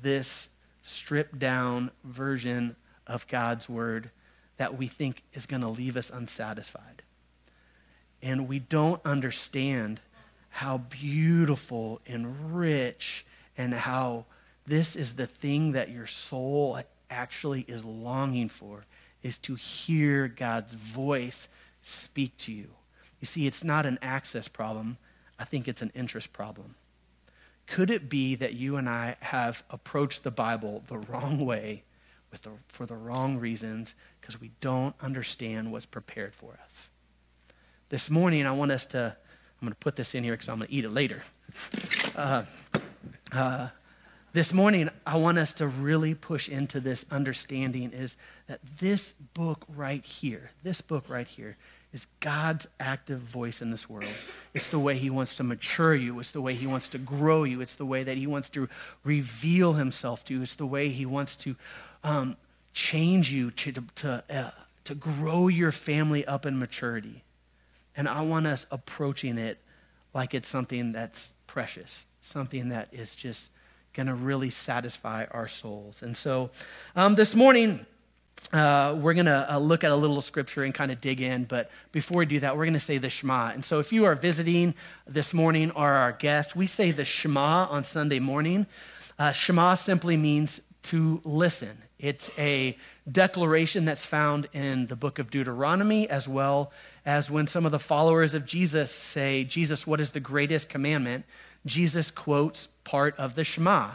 this 0.00 0.50
stripped 0.84 1.38
down 1.40 1.90
version 2.04 2.76
of 3.06 3.26
God's 3.26 3.68
word 3.68 4.10
that 4.58 4.76
we 4.76 4.86
think 4.86 5.22
is 5.34 5.46
going 5.46 5.62
to 5.62 5.68
leave 5.68 5.96
us 5.96 6.10
unsatisfied. 6.10 7.02
And 8.22 8.46
we 8.46 8.58
don't 8.58 9.04
understand 9.04 10.00
how 10.50 10.78
beautiful 10.78 12.00
and 12.06 12.54
rich 12.54 13.24
and 13.56 13.72
how 13.72 14.26
this 14.66 14.94
is 14.94 15.14
the 15.14 15.26
thing 15.26 15.72
that 15.72 15.90
your 15.90 16.06
soul 16.06 16.78
actually 17.10 17.62
is 17.62 17.84
longing 17.84 18.48
for 18.48 18.84
is 19.22 19.38
to 19.38 19.54
hear 19.54 20.28
God's 20.28 20.74
voice 20.74 21.48
speak 21.82 22.36
to 22.38 22.52
you. 22.52 22.66
You 23.20 23.26
see, 23.26 23.46
it's 23.46 23.64
not 23.64 23.86
an 23.86 23.98
access 24.02 24.48
problem. 24.48 24.98
I 25.40 25.44
think 25.44 25.66
it's 25.66 25.82
an 25.82 25.90
interest 25.94 26.32
problem. 26.34 26.74
Could 27.66 27.90
it 27.90 28.10
be 28.10 28.34
that 28.34 28.52
you 28.52 28.76
and 28.76 28.88
I 28.88 29.16
have 29.20 29.62
approached 29.70 30.22
the 30.22 30.30
Bible 30.30 30.84
the 30.88 30.98
wrong 30.98 31.44
way 31.46 31.82
the, 32.42 32.50
for 32.68 32.84
the 32.84 32.94
wrong 32.94 33.38
reasons 33.38 33.94
because 34.20 34.40
we 34.40 34.50
don't 34.60 34.94
understand 35.02 35.72
what's 35.72 35.86
prepared 35.86 36.34
for 36.34 36.58
us? 36.64 36.88
This 37.88 38.10
morning, 38.10 38.46
I 38.46 38.52
want 38.52 38.70
us 38.70 38.86
to, 38.86 39.16
I'm 39.60 39.66
going 39.66 39.72
to 39.72 39.78
put 39.80 39.96
this 39.96 40.14
in 40.14 40.22
here 40.22 40.34
because 40.34 40.48
I'm 40.48 40.58
going 40.58 40.68
to 40.68 40.74
eat 40.74 40.84
it 40.84 40.90
later. 40.90 41.22
Uh, 42.16 42.42
uh, 43.32 43.68
this 44.32 44.52
morning 44.52 44.88
i 45.06 45.16
want 45.16 45.38
us 45.38 45.52
to 45.52 45.66
really 45.66 46.14
push 46.14 46.48
into 46.48 46.80
this 46.80 47.04
understanding 47.10 47.90
is 47.92 48.16
that 48.46 48.60
this 48.78 49.12
book 49.12 49.64
right 49.76 50.04
here 50.04 50.50
this 50.62 50.80
book 50.80 51.04
right 51.08 51.26
here 51.26 51.56
is 51.92 52.06
god's 52.20 52.68
active 52.78 53.18
voice 53.18 53.60
in 53.60 53.70
this 53.70 53.88
world. 53.88 54.08
It's 54.54 54.68
the 54.68 54.78
way 54.78 54.96
he 54.96 55.10
wants 55.10 55.36
to 55.36 55.44
mature 55.44 55.94
you. 55.94 56.20
It's 56.20 56.30
the 56.30 56.40
way 56.40 56.54
he 56.54 56.66
wants 56.66 56.88
to 56.90 56.98
grow 56.98 57.44
you. 57.44 57.60
It's 57.60 57.76
the 57.76 57.86
way 57.86 58.02
that 58.02 58.16
he 58.16 58.26
wants 58.26 58.48
to 58.50 58.68
reveal 59.04 59.74
himself 59.74 60.24
to 60.26 60.34
you. 60.34 60.42
It's 60.42 60.54
the 60.54 60.66
way 60.66 60.88
he 60.88 61.06
wants 61.06 61.36
to 61.36 61.56
um, 62.04 62.36
change 62.72 63.32
you 63.32 63.50
to, 63.50 63.72
to, 63.96 64.24
uh, 64.30 64.50
to 64.84 64.94
grow 64.94 65.48
your 65.48 65.72
family 65.72 66.24
up 66.26 66.46
in 66.46 66.58
maturity. 66.58 67.22
And 67.96 68.08
i 68.08 68.22
want 68.22 68.46
us 68.46 68.66
approaching 68.70 69.36
it 69.36 69.58
like 70.14 70.32
it's 70.32 70.48
something 70.48 70.92
that's 70.92 71.32
precious 71.46 72.04
something 72.22 72.68
that 72.70 72.88
is 72.92 73.14
just 73.14 73.50
going 73.94 74.06
to 74.06 74.14
really 74.14 74.50
satisfy 74.50 75.24
our 75.32 75.48
souls. 75.48 76.02
And 76.02 76.16
so 76.16 76.50
um, 76.94 77.14
this 77.16 77.34
morning, 77.34 77.86
uh, 78.52 78.96
we're 79.00 79.14
going 79.14 79.26
to 79.26 79.54
uh, 79.54 79.58
look 79.58 79.84
at 79.84 79.90
a 79.90 79.96
little 79.96 80.20
scripture 80.20 80.64
and 80.64 80.74
kind 80.74 80.90
of 80.90 81.00
dig 81.00 81.20
in. 81.20 81.44
But 81.44 81.70
before 81.92 82.18
we 82.18 82.26
do 82.26 82.40
that, 82.40 82.56
we're 82.56 82.64
going 82.64 82.74
to 82.74 82.80
say 82.80 82.98
the 82.98 83.10
Shema. 83.10 83.50
And 83.50 83.64
so 83.64 83.78
if 83.78 83.92
you 83.92 84.04
are 84.06 84.14
visiting 84.14 84.74
this 85.06 85.32
morning 85.32 85.70
or 85.72 85.88
our 85.88 86.12
guest, 86.12 86.56
we 86.56 86.66
say 86.66 86.90
the 86.90 87.04
Shema 87.04 87.66
on 87.66 87.84
Sunday 87.84 88.18
morning. 88.18 88.66
Uh, 89.18 89.32
Shema 89.32 89.74
simply 89.76 90.16
means 90.16 90.60
to 90.84 91.20
listen. 91.24 91.76
It's 91.98 92.36
a 92.38 92.76
declaration 93.10 93.84
that's 93.84 94.06
found 94.06 94.48
in 94.52 94.86
the 94.86 94.96
book 94.96 95.18
of 95.18 95.30
Deuteronomy, 95.30 96.08
as 96.08 96.26
well 96.26 96.72
as 97.04 97.30
when 97.30 97.46
some 97.46 97.66
of 97.66 97.72
the 97.72 97.78
followers 97.78 98.34
of 98.34 98.46
Jesus 98.46 98.90
say, 98.90 99.44
Jesus, 99.44 99.86
what 99.86 100.00
is 100.00 100.12
the 100.12 100.20
greatest 100.20 100.68
commandment? 100.68 101.24
Jesus 101.66 102.10
quotes 102.10 102.68
part 102.84 103.14
of 103.18 103.34
the 103.34 103.44
Shema 103.44 103.92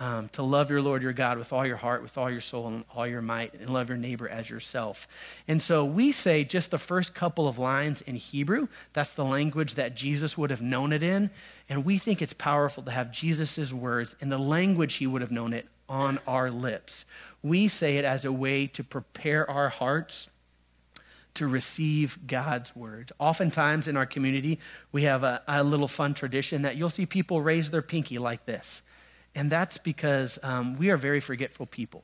um, 0.00 0.28
to 0.30 0.42
love 0.42 0.70
your 0.70 0.80
Lord 0.80 1.02
your 1.02 1.12
God 1.12 1.38
with 1.38 1.52
all 1.52 1.66
your 1.66 1.76
heart, 1.76 2.02
with 2.02 2.16
all 2.16 2.30
your 2.30 2.40
soul, 2.40 2.68
and 2.68 2.84
all 2.94 3.06
your 3.06 3.22
might, 3.22 3.54
and 3.54 3.70
love 3.70 3.88
your 3.88 3.98
neighbor 3.98 4.28
as 4.28 4.48
yourself. 4.48 5.08
And 5.48 5.60
so 5.60 5.84
we 5.84 6.12
say 6.12 6.44
just 6.44 6.70
the 6.70 6.78
first 6.78 7.14
couple 7.14 7.48
of 7.48 7.58
lines 7.58 8.00
in 8.02 8.14
Hebrew. 8.14 8.68
That's 8.92 9.14
the 9.14 9.24
language 9.24 9.74
that 9.74 9.94
Jesus 9.94 10.38
would 10.38 10.50
have 10.50 10.62
known 10.62 10.92
it 10.92 11.02
in. 11.02 11.30
And 11.68 11.84
we 11.84 11.98
think 11.98 12.22
it's 12.22 12.32
powerful 12.32 12.82
to 12.84 12.90
have 12.90 13.12
Jesus' 13.12 13.72
words 13.72 14.14
in 14.20 14.28
the 14.28 14.38
language 14.38 14.94
he 14.94 15.06
would 15.06 15.20
have 15.20 15.32
known 15.32 15.52
it 15.52 15.66
on 15.88 16.18
our 16.26 16.50
lips. 16.50 17.04
We 17.42 17.68
say 17.68 17.98
it 17.98 18.04
as 18.04 18.24
a 18.24 18.32
way 18.32 18.66
to 18.68 18.84
prepare 18.84 19.48
our 19.50 19.68
hearts 19.68 20.30
to 21.38 21.46
receive 21.46 22.18
God's 22.26 22.74
word. 22.74 23.12
Oftentimes 23.20 23.86
in 23.86 23.96
our 23.96 24.06
community, 24.06 24.58
we 24.90 25.04
have 25.04 25.22
a, 25.22 25.40
a, 25.46 25.62
little 25.62 25.86
fun 25.86 26.12
tradition 26.12 26.62
that 26.62 26.74
you'll 26.76 26.90
see 26.90 27.06
people 27.06 27.40
raise 27.40 27.70
their 27.70 27.80
pinky 27.80 28.18
like 28.18 28.44
this. 28.44 28.82
And 29.38 29.52
that's 29.52 29.78
because 29.78 30.36
um, 30.42 30.76
we 30.78 30.90
are 30.90 30.96
very 30.96 31.20
forgetful 31.20 31.66
people. 31.66 32.02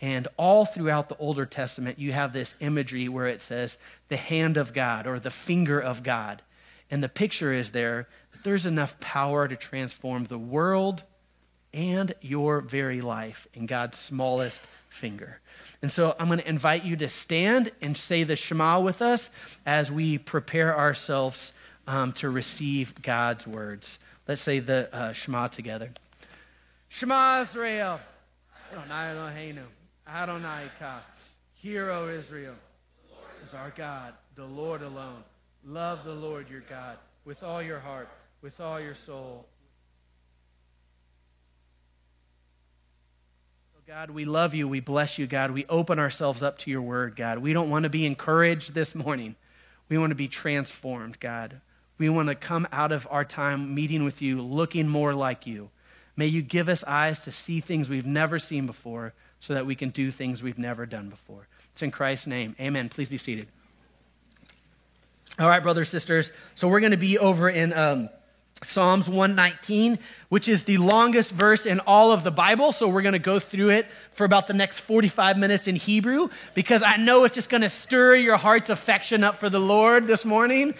And 0.00 0.26
all 0.36 0.64
throughout 0.64 1.08
the 1.08 1.16
Older 1.18 1.46
Testament, 1.46 2.00
you 2.00 2.10
have 2.10 2.32
this 2.32 2.56
imagery 2.58 3.08
where 3.08 3.28
it 3.28 3.40
says 3.40 3.78
the 4.08 4.16
hand 4.16 4.56
of 4.56 4.74
God 4.74 5.06
or 5.06 5.20
the 5.20 5.30
finger 5.30 5.78
of 5.78 6.02
God. 6.02 6.42
And 6.90 7.00
the 7.00 7.08
picture 7.08 7.52
is 7.52 7.70
there 7.70 8.08
that 8.32 8.42
there's 8.42 8.66
enough 8.66 8.98
power 8.98 9.46
to 9.46 9.54
transform 9.54 10.24
the 10.24 10.36
world 10.36 11.04
and 11.72 12.12
your 12.20 12.60
very 12.60 13.00
life 13.00 13.46
in 13.54 13.66
God's 13.66 13.96
smallest 13.96 14.60
finger. 14.90 15.38
And 15.80 15.92
so 15.92 16.16
I'm 16.18 16.26
going 16.26 16.40
to 16.40 16.48
invite 16.48 16.84
you 16.84 16.96
to 16.96 17.08
stand 17.08 17.70
and 17.82 17.96
say 17.96 18.24
the 18.24 18.34
Shema 18.34 18.80
with 18.80 19.00
us 19.00 19.30
as 19.64 19.92
we 19.92 20.18
prepare 20.18 20.76
ourselves 20.76 21.52
um, 21.86 22.10
to 22.14 22.28
receive 22.28 23.00
God's 23.00 23.46
words. 23.46 24.00
Let's 24.26 24.42
say 24.42 24.58
the 24.58 24.88
uh, 24.92 25.12
Shema 25.12 25.46
together. 25.46 25.90
Shema 26.94 27.40
Israel. 27.42 27.98
Adonai 28.72 29.14
Eloheinu. 29.14 29.64
Adonai 30.08 30.70
Ka. 30.78 31.02
Hear, 31.60 31.90
O 31.90 32.08
Israel, 32.08 32.54
is 33.44 33.52
our 33.52 33.72
God, 33.76 34.12
the 34.36 34.44
Lord 34.44 34.80
alone. 34.80 35.24
Love 35.66 36.04
the 36.04 36.14
Lord 36.14 36.48
your 36.48 36.62
God 36.70 36.96
with 37.24 37.42
all 37.42 37.60
your 37.60 37.80
heart, 37.80 38.08
with 38.42 38.60
all 38.60 38.78
your 38.80 38.94
soul. 38.94 39.44
God, 43.88 44.10
we 44.10 44.24
love 44.24 44.54
you. 44.54 44.68
We 44.68 44.78
bless 44.78 45.18
you, 45.18 45.26
God. 45.26 45.50
We 45.50 45.66
open 45.66 45.98
ourselves 45.98 46.44
up 46.44 46.58
to 46.58 46.70
your 46.70 46.80
word, 46.80 47.16
God. 47.16 47.38
We 47.38 47.52
don't 47.52 47.70
want 47.70 47.82
to 47.82 47.90
be 47.90 48.06
encouraged 48.06 48.72
this 48.72 48.94
morning. 48.94 49.34
We 49.88 49.98
want 49.98 50.12
to 50.12 50.14
be 50.14 50.28
transformed, 50.28 51.18
God. 51.18 51.60
We 51.98 52.08
want 52.08 52.28
to 52.28 52.36
come 52.36 52.68
out 52.70 52.92
of 52.92 53.08
our 53.10 53.24
time 53.24 53.74
meeting 53.74 54.04
with 54.04 54.22
you 54.22 54.40
looking 54.40 54.88
more 54.88 55.12
like 55.12 55.44
you. 55.44 55.70
May 56.16 56.26
you 56.26 56.42
give 56.42 56.68
us 56.68 56.84
eyes 56.84 57.20
to 57.20 57.30
see 57.30 57.60
things 57.60 57.88
we've 57.88 58.06
never 58.06 58.38
seen 58.38 58.66
before 58.66 59.12
so 59.40 59.54
that 59.54 59.66
we 59.66 59.74
can 59.74 59.90
do 59.90 60.10
things 60.10 60.42
we've 60.42 60.58
never 60.58 60.86
done 60.86 61.08
before. 61.08 61.46
It's 61.72 61.82
in 61.82 61.90
Christ's 61.90 62.26
name. 62.26 62.54
Amen. 62.60 62.88
Please 62.88 63.08
be 63.08 63.18
seated. 63.18 63.48
All 65.38 65.48
right, 65.48 65.62
brothers, 65.62 65.88
sisters. 65.88 66.30
So 66.54 66.68
we're 66.68 66.80
going 66.80 66.92
to 66.92 66.96
be 66.96 67.18
over 67.18 67.48
in 67.48 67.72
um, 67.72 68.08
Psalms 68.64 69.08
119, 69.08 69.98
which 70.28 70.48
is 70.48 70.64
the 70.64 70.78
longest 70.78 71.32
verse 71.32 71.66
in 71.66 71.80
all 71.80 72.12
of 72.12 72.24
the 72.24 72.30
Bible. 72.30 72.72
So 72.72 72.88
we're 72.88 73.02
going 73.02 73.12
to 73.12 73.18
go 73.18 73.38
through 73.38 73.70
it 73.70 73.86
for 74.12 74.24
about 74.24 74.46
the 74.46 74.54
next 74.54 74.80
45 74.80 75.38
minutes 75.38 75.68
in 75.68 75.76
Hebrew 75.76 76.28
because 76.54 76.82
I 76.82 76.96
know 76.96 77.24
it's 77.24 77.34
just 77.34 77.50
going 77.50 77.62
to 77.62 77.68
stir 77.68 78.16
your 78.16 78.36
heart's 78.36 78.70
affection 78.70 79.24
up 79.24 79.36
for 79.36 79.48
the 79.48 79.60
Lord 79.60 80.06
this 80.06 80.24
morning. 80.24 80.74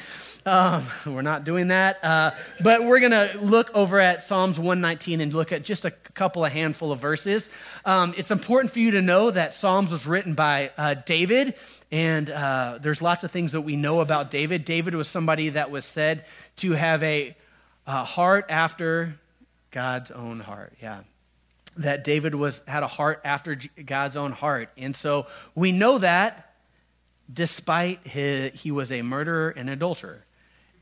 Um, 0.46 0.82
we're 1.06 1.22
not 1.22 1.44
doing 1.44 1.68
that. 1.68 2.02
Uh, 2.02 2.30
but 2.60 2.84
we're 2.84 3.00
going 3.00 3.12
to 3.12 3.38
look 3.40 3.74
over 3.74 4.00
at 4.00 4.22
Psalms 4.22 4.58
119 4.58 5.20
and 5.20 5.32
look 5.32 5.52
at 5.52 5.64
just 5.64 5.84
a 5.84 5.90
couple, 6.14 6.44
a 6.44 6.50
handful 6.50 6.92
of 6.92 7.00
verses. 7.00 7.48
Um, 7.84 8.14
it's 8.16 8.30
important 8.30 8.72
for 8.72 8.78
you 8.78 8.92
to 8.92 9.02
know 9.02 9.30
that 9.30 9.52
Psalms 9.54 9.90
was 9.90 10.06
written 10.06 10.34
by 10.34 10.70
uh, 10.78 10.94
David, 10.94 11.54
and 11.90 12.30
uh, 12.30 12.78
there's 12.80 13.02
lots 13.02 13.24
of 13.24 13.30
things 13.30 13.52
that 13.52 13.62
we 13.62 13.76
know 13.76 14.00
about 14.00 14.30
David. 14.30 14.64
David 14.64 14.94
was 14.94 15.08
somebody 15.08 15.50
that 15.50 15.70
was 15.70 15.84
said 15.84 16.24
to 16.56 16.72
have 16.72 17.02
a 17.02 17.36
uh, 17.86 18.04
heart 18.04 18.46
after 18.48 19.14
God's 19.70 20.10
own 20.10 20.40
heart. 20.40 20.72
Yeah. 20.80 21.00
That 21.76 22.04
David 22.04 22.34
was 22.34 22.62
had 22.66 22.82
a 22.82 22.86
heart 22.88 23.20
after 23.24 23.58
God's 23.84 24.16
own 24.16 24.32
heart. 24.32 24.70
And 24.76 24.94
so 24.94 25.26
we 25.54 25.72
know 25.72 25.98
that 25.98 26.52
despite 27.32 28.06
his, 28.06 28.52
he 28.52 28.70
was 28.70 28.92
a 28.92 29.02
murderer 29.02 29.50
and 29.56 29.68
adulterer. 29.68 30.24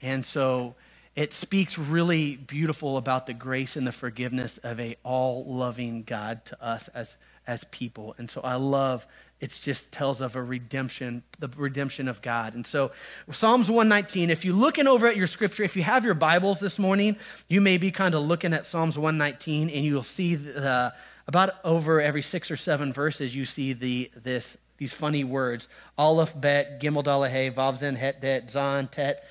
And 0.02 0.24
so 0.24 0.74
it 1.14 1.32
speaks 1.32 1.78
really 1.78 2.36
beautiful 2.36 2.96
about 2.96 3.26
the 3.26 3.34
grace 3.34 3.76
and 3.76 3.86
the 3.86 3.92
forgiveness 3.92 4.58
of 4.58 4.80
a 4.80 4.96
all-loving 5.02 6.02
God 6.02 6.44
to 6.46 6.64
us 6.64 6.88
as 6.88 7.16
as 7.46 7.64
people. 7.64 8.14
And 8.18 8.30
so 8.30 8.40
I 8.42 8.54
love 8.54 9.06
it 9.42 9.50
just 9.60 9.90
tells 9.90 10.20
of 10.20 10.36
a 10.36 10.42
redemption, 10.42 11.24
the 11.40 11.48
redemption 11.56 12.06
of 12.06 12.22
God. 12.22 12.54
And 12.54 12.64
so 12.64 12.92
Psalms 13.28 13.68
119, 13.68 14.30
if 14.30 14.44
you're 14.44 14.54
looking 14.54 14.86
over 14.86 15.08
at 15.08 15.16
your 15.16 15.26
scripture, 15.26 15.64
if 15.64 15.74
you 15.74 15.82
have 15.82 16.04
your 16.04 16.14
Bibles 16.14 16.60
this 16.60 16.78
morning, 16.78 17.16
you 17.48 17.60
may 17.60 17.76
be 17.76 17.90
kind 17.90 18.14
of 18.14 18.22
looking 18.22 18.54
at 18.54 18.66
Psalms 18.66 18.96
119 18.96 19.68
and 19.68 19.84
you'll 19.84 20.04
see 20.04 20.36
the, 20.36 20.94
about 21.26 21.50
over 21.64 22.00
every 22.00 22.22
six 22.22 22.52
or 22.52 22.56
seven 22.56 22.92
verses, 22.92 23.34
you 23.34 23.44
see 23.44 23.72
the 23.72 24.12
this 24.14 24.56
these 24.78 24.94
funny 24.94 25.24
words. 25.24 25.68
Aleph, 25.98 26.40
Bet, 26.40 26.80
Gimel, 26.80 27.04
Dalahe, 27.04 27.52
Vav, 27.52 27.76
Zen, 27.76 27.96
Het, 27.96 28.20
Det, 28.20 28.48
Zan, 28.48 28.86
Tet. 28.88 29.24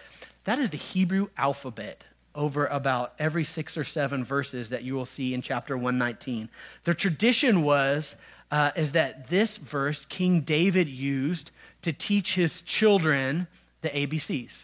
That 0.44 0.60
is 0.60 0.72
the 0.72 0.78
Hebrew 0.78 1.28
alphabet 1.38 2.04
over 2.36 2.66
about 2.66 3.14
every 3.18 3.44
six 3.44 3.78
or 3.78 3.84
seven 3.84 4.24
verses 4.24 4.70
that 4.70 4.84
you 4.84 4.94
will 4.94 5.06
see 5.06 5.34
in 5.34 5.42
chapter 5.42 5.76
119. 5.76 6.50
The 6.84 6.94
tradition 6.94 7.64
was 7.64 8.16
uh, 8.52 8.72
is 8.76 8.92
that 8.92 9.30
this 9.30 9.58
verse 9.58 10.06
King 10.06 10.42
David 10.42 10.88
used 10.88 11.52
to 11.82 11.94
teach 11.94 12.36
his 12.36 12.62
children 12.62 13.48
the 13.82 13.90
ABCs. 13.90 14.64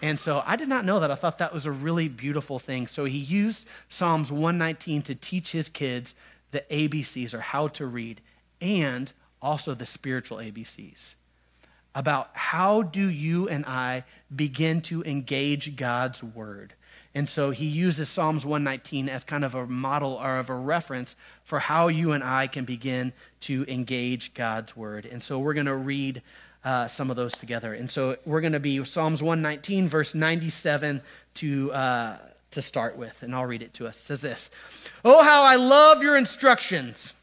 And 0.00 0.18
so 0.18 0.42
I 0.46 0.56
did 0.56 0.68
not 0.68 0.84
know 0.84 1.00
that. 1.00 1.10
I 1.10 1.14
thought 1.14 1.38
that 1.38 1.52
was 1.52 1.66
a 1.66 1.72
really 1.72 2.08
beautiful 2.08 2.58
thing. 2.58 2.86
So 2.86 3.04
he 3.04 3.18
used 3.18 3.66
Psalms 3.88 4.30
119 4.30 5.02
to 5.02 5.14
teach 5.14 5.52
his 5.52 5.68
kids 5.68 6.14
the 6.50 6.64
ABCs 6.70 7.34
or 7.34 7.40
how 7.40 7.68
to 7.68 7.86
read 7.86 8.20
and 8.60 9.12
also 9.42 9.74
the 9.74 9.86
spiritual 9.86 10.38
ABCs 10.38 11.14
about 11.94 12.30
how 12.32 12.82
do 12.82 13.06
you 13.08 13.48
and 13.48 13.64
I 13.66 14.04
begin 14.34 14.80
to 14.82 15.02
engage 15.02 15.76
God's 15.76 16.22
word. 16.22 16.72
And 17.14 17.28
so 17.28 17.50
he 17.50 17.66
uses 17.66 18.08
Psalms 18.08 18.44
119 18.44 19.08
as 19.08 19.24
kind 19.24 19.44
of 19.44 19.54
a 19.54 19.66
model 19.66 20.14
or 20.14 20.38
of 20.38 20.50
a 20.50 20.54
reference 20.54 21.16
for 21.42 21.58
how 21.58 21.88
you 21.88 22.12
and 22.12 22.22
I 22.22 22.46
can 22.46 22.64
begin 22.64 23.12
to 23.40 23.64
engage 23.66 24.34
God's 24.34 24.76
word. 24.76 25.06
And 25.06 25.22
so 25.22 25.38
we're 25.38 25.54
going 25.54 25.66
to 25.66 25.74
read 25.74 26.22
uh, 26.64 26.86
some 26.86 27.10
of 27.10 27.16
those 27.16 27.32
together. 27.32 27.72
And 27.72 27.90
so 27.90 28.16
we're 28.26 28.40
going 28.40 28.52
to 28.52 28.60
be 28.60 28.84
Psalms 28.84 29.22
119, 29.22 29.88
verse 29.88 30.14
97 30.14 31.00
to, 31.34 31.72
uh, 31.72 32.16
to 32.50 32.62
start 32.62 32.96
with. 32.96 33.22
And 33.22 33.34
I'll 33.34 33.46
read 33.46 33.62
it 33.62 33.72
to 33.74 33.86
us. 33.86 33.96
It 33.96 34.02
says 34.02 34.20
this 34.20 34.50
Oh, 35.04 35.22
how 35.22 35.42
I 35.42 35.56
love 35.56 36.02
your 36.02 36.16
instructions! 36.16 37.14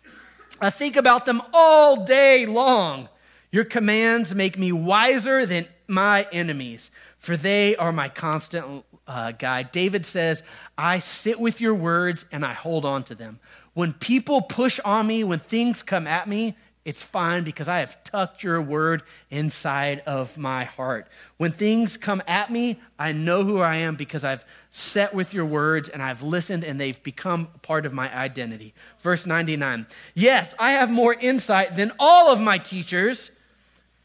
I 0.61 0.69
think 0.69 0.95
about 0.95 1.25
them 1.25 1.41
all 1.53 2.05
day 2.05 2.45
long. 2.45 3.09
Your 3.51 3.65
commands 3.65 4.33
make 4.33 4.57
me 4.57 4.71
wiser 4.71 5.45
than 5.45 5.65
my 5.87 6.27
enemies, 6.31 6.91
for 7.25 7.35
they 7.35 7.75
are 7.77 7.91
my 7.91 8.07
constant 8.07 8.85
uh, 9.07 9.31
guide. 9.31 9.71
David 9.71 10.05
says, 10.05 10.43
I 10.77 10.99
sit 10.99 11.39
with 11.39 11.59
your 11.59 11.73
words 11.73 12.23
and 12.31 12.45
I 12.45 12.53
hold 12.53 12.85
on 12.85 13.03
to 13.05 13.15
them. 13.15 13.39
When 13.73 13.93
people 13.93 14.43
push 14.43 14.79
on 14.85 15.07
me, 15.07 15.23
when 15.23 15.39
things 15.39 15.81
come 15.81 16.05
at 16.05 16.27
me, 16.27 16.55
it's 16.85 17.01
fine 17.01 17.43
because 17.43 17.67
I 17.67 17.79
have 17.79 18.03
tucked 18.03 18.43
your 18.43 18.61
word 18.61 19.01
inside 19.31 20.03
of 20.05 20.37
my 20.37 20.65
heart. 20.65 21.07
When 21.37 21.51
things 21.51 21.97
come 21.97 22.21
at 22.27 22.51
me, 22.51 22.79
I 22.99 23.11
know 23.11 23.43
who 23.43 23.59
I 23.59 23.77
am 23.77 23.95
because 23.95 24.23
I've 24.23 24.45
sat 24.69 25.15
with 25.15 25.33
your 25.33 25.47
words 25.47 25.89
and 25.89 26.03
I've 26.03 26.21
listened 26.21 26.63
and 26.63 26.79
they've 26.79 27.01
become 27.01 27.47
part 27.63 27.87
of 27.87 27.93
my 27.93 28.15
identity. 28.15 28.75
Verse 28.99 29.25
99 29.25 29.87
Yes, 30.13 30.53
I 30.59 30.73
have 30.73 30.91
more 30.91 31.15
insight 31.15 31.75
than 31.75 31.91
all 31.97 32.31
of 32.31 32.39
my 32.39 32.59
teachers, 32.59 33.31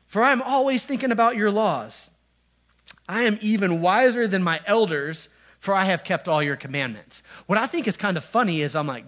for 0.09 0.25
I'm 0.25 0.41
always 0.41 0.87
thinking 0.87 1.13
about 1.13 1.37
your 1.37 1.51
laws. 1.51 2.10
I 3.11 3.23
am 3.23 3.39
even 3.41 3.81
wiser 3.81 4.29
than 4.29 4.41
my 4.41 4.61
elders, 4.67 5.31
for 5.59 5.75
I 5.75 5.87
have 5.87 6.05
kept 6.05 6.29
all 6.29 6.41
your 6.41 6.55
commandments. 6.55 7.25
What 7.47 7.59
I 7.59 7.67
think 7.67 7.89
is 7.89 7.97
kind 7.97 8.17
of 8.17 8.23
funny 8.23 8.61
is 8.61 8.77
I'm 8.77 8.87
like, 8.87 9.05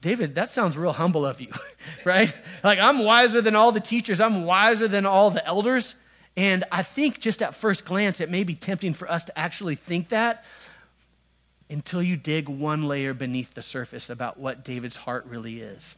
David, 0.00 0.36
that 0.36 0.50
sounds 0.50 0.78
real 0.78 0.92
humble 0.92 1.26
of 1.26 1.40
you, 1.40 1.50
right? 2.04 2.32
Like, 2.62 2.78
I'm 2.78 3.04
wiser 3.04 3.40
than 3.40 3.56
all 3.56 3.72
the 3.72 3.80
teachers, 3.80 4.20
I'm 4.20 4.44
wiser 4.44 4.86
than 4.86 5.04
all 5.04 5.30
the 5.30 5.44
elders. 5.44 5.96
And 6.36 6.62
I 6.70 6.84
think 6.84 7.18
just 7.18 7.42
at 7.42 7.56
first 7.56 7.84
glance, 7.84 8.20
it 8.20 8.30
may 8.30 8.44
be 8.44 8.54
tempting 8.54 8.94
for 8.94 9.10
us 9.10 9.24
to 9.24 9.36
actually 9.36 9.74
think 9.74 10.10
that 10.10 10.44
until 11.68 12.02
you 12.02 12.16
dig 12.16 12.48
one 12.48 12.86
layer 12.86 13.12
beneath 13.12 13.54
the 13.54 13.62
surface 13.62 14.08
about 14.08 14.38
what 14.38 14.64
David's 14.64 14.96
heart 14.96 15.26
really 15.26 15.60
is. 15.60 15.96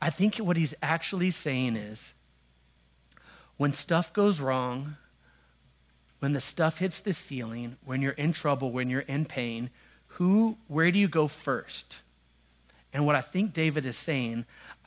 I 0.00 0.08
think 0.08 0.36
what 0.36 0.56
he's 0.56 0.74
actually 0.80 1.32
saying 1.32 1.76
is 1.76 2.14
when 3.58 3.74
stuff 3.74 4.10
goes 4.14 4.40
wrong, 4.40 4.96
when 6.20 6.32
the 6.32 6.40
stuff 6.40 6.78
hits 6.78 7.00
the 7.00 7.12
ceiling, 7.12 7.76
when 7.84 8.02
you're 8.02 8.12
in 8.12 8.32
trouble, 8.32 8.70
when 8.70 8.90
you're 8.90 9.00
in 9.02 9.24
pain, 9.24 9.70
who, 10.08 10.56
where 10.66 10.90
do 10.90 10.98
you 10.98 11.08
go 11.08 11.28
first? 11.28 12.00
And 12.92 13.06
what 13.06 13.14
I 13.14 13.20
think 13.20 13.52
David 13.52 13.86
is 13.86 13.96
saying, 13.96 14.44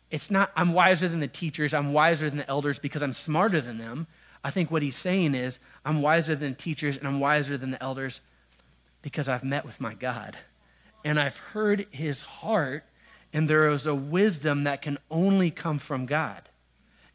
it's 0.10 0.30
not, 0.30 0.52
I'm 0.58 0.74
wiser 0.74 1.08
than 1.08 1.22
the 1.22 1.28
teachers, 1.28 1.74
I'm 1.74 1.94
wiser 1.94 2.30
than 2.30 2.40
the 2.40 2.50
elders 2.50 2.80
because 2.80 3.02
I'm 3.02 3.14
smarter 3.14 3.62
than 3.62 3.78
them. 3.78 4.08
I 4.44 4.52
think 4.52 4.72
what 4.72 4.82
he's 4.82 4.98
saying 4.98 5.36
is, 5.36 5.60
I'm 5.86 6.02
wiser 6.02 6.36
than 6.36 6.56
teachers 6.56 6.98
and 6.98 7.08
I'm 7.08 7.20
wiser 7.20 7.58
than 7.58 7.72
the 7.72 7.82
elders 7.82 8.20
because 9.02 9.30
I've 9.30 9.44
met 9.44 9.66
with 9.66 9.80
my 9.80 9.94
God. 9.94 10.38
And 11.06 11.20
I've 11.20 11.38
heard 11.38 11.88
his 11.92 12.22
heart, 12.22 12.84
and 13.34 13.48
there 13.48 13.70
is 13.70 13.88
a 13.88 13.96
wisdom 13.96 14.66
that 14.66 14.82
can 14.82 14.98
only 15.10 15.50
come 15.50 15.80
from 15.80 16.06
God. 16.06 16.42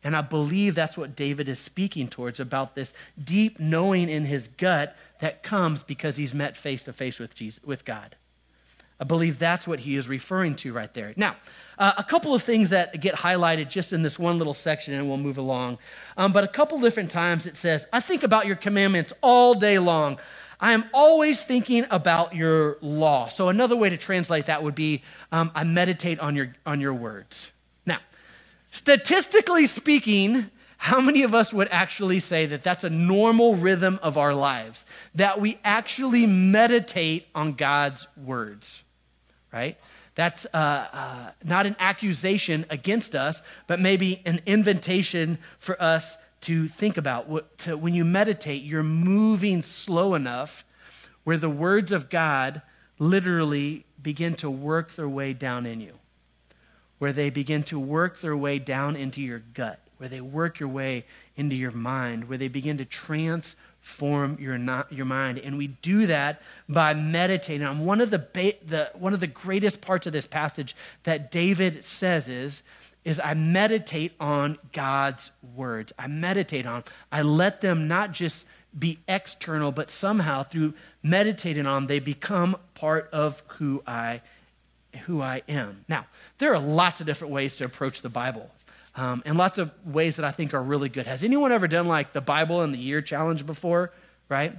And 0.06 0.14
I 0.14 0.20
believe 0.20 0.76
that's 0.76 0.96
what 0.96 1.16
David 1.16 1.48
is 1.48 1.58
speaking 1.58 2.06
towards 2.06 2.38
about 2.38 2.76
this 2.76 2.94
deep 3.22 3.58
knowing 3.58 4.08
in 4.08 4.24
his 4.24 4.46
gut 4.46 4.96
that 5.18 5.42
comes 5.42 5.82
because 5.82 6.16
he's 6.16 6.32
met 6.32 6.56
face 6.56 6.84
to 6.84 6.92
face 6.92 7.18
with 7.18 7.34
Jesus, 7.34 7.60
with 7.64 7.84
God. 7.84 8.14
I 9.00 9.04
believe 9.04 9.40
that's 9.40 9.66
what 9.66 9.80
he 9.80 9.96
is 9.96 10.06
referring 10.06 10.54
to 10.56 10.72
right 10.72 10.94
there. 10.94 11.12
Now, 11.16 11.34
uh, 11.76 11.94
a 11.98 12.04
couple 12.04 12.36
of 12.36 12.44
things 12.44 12.70
that 12.70 13.00
get 13.00 13.16
highlighted 13.16 13.68
just 13.68 13.92
in 13.92 14.02
this 14.04 14.16
one 14.16 14.38
little 14.38 14.54
section, 14.54 14.94
and 14.94 15.08
we'll 15.08 15.16
move 15.16 15.38
along. 15.38 15.76
Um, 16.16 16.30
but 16.30 16.44
a 16.44 16.48
couple 16.48 16.78
different 16.78 17.10
times 17.10 17.44
it 17.44 17.56
says, 17.56 17.88
I 17.92 17.98
think 17.98 18.22
about 18.22 18.46
your 18.46 18.54
commandments 18.54 19.12
all 19.22 19.54
day 19.54 19.80
long. 19.80 20.20
I 20.60 20.72
am 20.72 20.84
always 20.94 21.44
thinking 21.44 21.84
about 21.90 22.32
your 22.32 22.78
law. 22.80 23.26
So 23.26 23.48
another 23.48 23.74
way 23.74 23.90
to 23.90 23.96
translate 23.96 24.46
that 24.46 24.62
would 24.62 24.76
be, 24.76 25.02
um, 25.32 25.50
I 25.52 25.64
meditate 25.64 26.20
on 26.20 26.36
your, 26.36 26.54
on 26.64 26.80
your 26.80 26.94
words. 26.94 27.50
Statistically 28.76 29.64
speaking, 29.64 30.50
How 30.76 31.00
many 31.00 31.22
of 31.22 31.32
us 31.32 31.54
would 31.54 31.68
actually 31.70 32.20
say 32.20 32.44
that 32.44 32.62
that's 32.62 32.84
a 32.84 32.90
normal 32.90 33.56
rhythm 33.56 33.98
of 34.02 34.18
our 34.18 34.34
lives? 34.34 34.84
That 35.14 35.40
we 35.40 35.58
actually 35.64 36.26
meditate 36.26 37.26
on 37.34 37.54
God's 37.54 38.06
words, 38.22 38.84
right? 39.50 39.78
That's 40.14 40.44
uh, 40.52 40.88
uh, 40.92 41.30
not 41.42 41.64
an 41.64 41.74
accusation 41.80 42.66
against 42.68 43.14
us, 43.14 43.40
but 43.66 43.80
maybe 43.80 44.20
an 44.26 44.42
invitation 44.44 45.38
for 45.58 45.80
us 45.82 46.18
to 46.42 46.68
think 46.68 46.98
about. 46.98 47.28
What, 47.28 47.56
to, 47.60 47.78
when 47.78 47.94
you 47.94 48.04
meditate, 48.04 48.62
you're 48.62 48.82
moving 48.82 49.62
slow 49.62 50.14
enough 50.14 50.64
where 51.24 51.38
the 51.38 51.48
words 51.48 51.92
of 51.92 52.10
God 52.10 52.60
literally 52.98 53.86
begin 54.02 54.34
to 54.34 54.50
work 54.50 54.96
their 54.96 55.08
way 55.08 55.32
down 55.32 55.64
in 55.64 55.80
you, 55.80 55.94
where 56.98 57.12
they 57.12 57.30
begin 57.30 57.62
to 57.64 57.78
work 57.78 58.20
their 58.20 58.36
way 58.36 58.58
down 58.58 58.96
into 58.96 59.20
your 59.20 59.42
gut, 59.54 59.78
where 59.98 60.08
they 60.08 60.20
work 60.20 60.60
your 60.60 60.68
way 60.68 61.04
into 61.36 61.54
your 61.54 61.70
mind, 61.70 62.28
where 62.28 62.38
they 62.38 62.48
begin 62.48 62.78
to 62.78 62.84
transform 62.84 64.36
your, 64.40 64.56
not, 64.58 64.90
your 64.92 65.06
mind. 65.06 65.38
And 65.38 65.58
we 65.58 65.68
do 65.68 66.06
that 66.06 66.40
by 66.68 66.94
meditating 66.94 67.66
on 67.66 67.80
one 67.80 68.00
of 68.00 68.10
the, 68.10 68.18
ba- 68.18 68.64
the, 68.66 68.90
one 68.94 69.14
of 69.14 69.20
the 69.20 69.26
greatest 69.26 69.80
parts 69.80 70.06
of 70.06 70.12
this 70.12 70.26
passage 70.26 70.74
that 71.04 71.30
David 71.30 71.84
says 71.84 72.28
is, 72.28 72.62
is 73.04 73.20
I 73.20 73.34
meditate 73.34 74.12
on 74.18 74.58
God's 74.72 75.30
words. 75.54 75.92
I 75.98 76.08
meditate 76.08 76.66
on, 76.66 76.82
I 77.12 77.22
let 77.22 77.60
them 77.60 77.86
not 77.86 78.12
just 78.12 78.46
be 78.76 78.98
external, 79.08 79.72
but 79.72 79.88
somehow 79.88 80.42
through 80.42 80.74
meditating 81.02 81.66
on, 81.66 81.86
they 81.86 82.00
become 82.00 82.56
part 82.74 83.08
of 83.12 83.42
who 83.46 83.82
I, 83.86 84.20
who 84.96 85.20
I 85.20 85.42
am. 85.48 85.84
Now, 85.88 86.06
there 86.38 86.54
are 86.54 86.58
lots 86.58 87.00
of 87.00 87.06
different 87.06 87.32
ways 87.32 87.56
to 87.56 87.64
approach 87.64 88.02
the 88.02 88.08
Bible 88.08 88.50
um, 88.96 89.22
and 89.26 89.36
lots 89.36 89.58
of 89.58 89.70
ways 89.86 90.16
that 90.16 90.24
I 90.24 90.30
think 90.30 90.54
are 90.54 90.62
really 90.62 90.88
good. 90.88 91.06
Has 91.06 91.22
anyone 91.22 91.52
ever 91.52 91.68
done 91.68 91.86
like 91.86 92.12
the 92.12 92.20
Bible 92.20 92.62
in 92.62 92.72
the 92.72 92.78
year 92.78 93.02
challenge 93.02 93.46
before? 93.46 93.92
Right? 94.28 94.52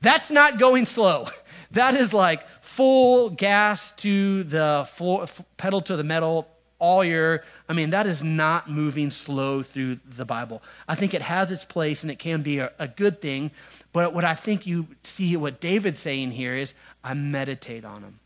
That's 0.00 0.30
not 0.30 0.58
going 0.58 0.86
slow. 0.86 1.26
That 1.70 1.94
is 1.94 2.14
like 2.14 2.46
full 2.60 3.30
gas 3.30 3.90
to 3.96 4.44
the 4.44 4.86
full, 4.92 5.26
pedal 5.56 5.80
to 5.82 5.96
the 5.96 6.04
metal 6.04 6.46
all 6.78 7.02
year. 7.02 7.42
I 7.68 7.72
mean, 7.72 7.90
that 7.90 8.06
is 8.06 8.22
not 8.22 8.70
moving 8.70 9.10
slow 9.10 9.64
through 9.64 9.96
the 10.16 10.24
Bible. 10.24 10.62
I 10.86 10.94
think 10.94 11.14
it 11.14 11.22
has 11.22 11.50
its 11.50 11.64
place 11.64 12.02
and 12.02 12.12
it 12.12 12.20
can 12.20 12.42
be 12.42 12.58
a, 12.58 12.70
a 12.78 12.86
good 12.86 13.20
thing. 13.20 13.50
But 13.92 14.14
what 14.14 14.24
I 14.24 14.34
think 14.34 14.68
you 14.68 14.86
see 15.02 15.36
what 15.36 15.60
David's 15.60 15.98
saying 15.98 16.30
here 16.30 16.54
is 16.54 16.74
I 17.02 17.14
meditate 17.14 17.84
on 17.84 18.02
them, 18.02 18.20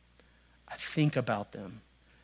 think 0.79 1.17
about 1.17 1.53
them. 1.53 1.81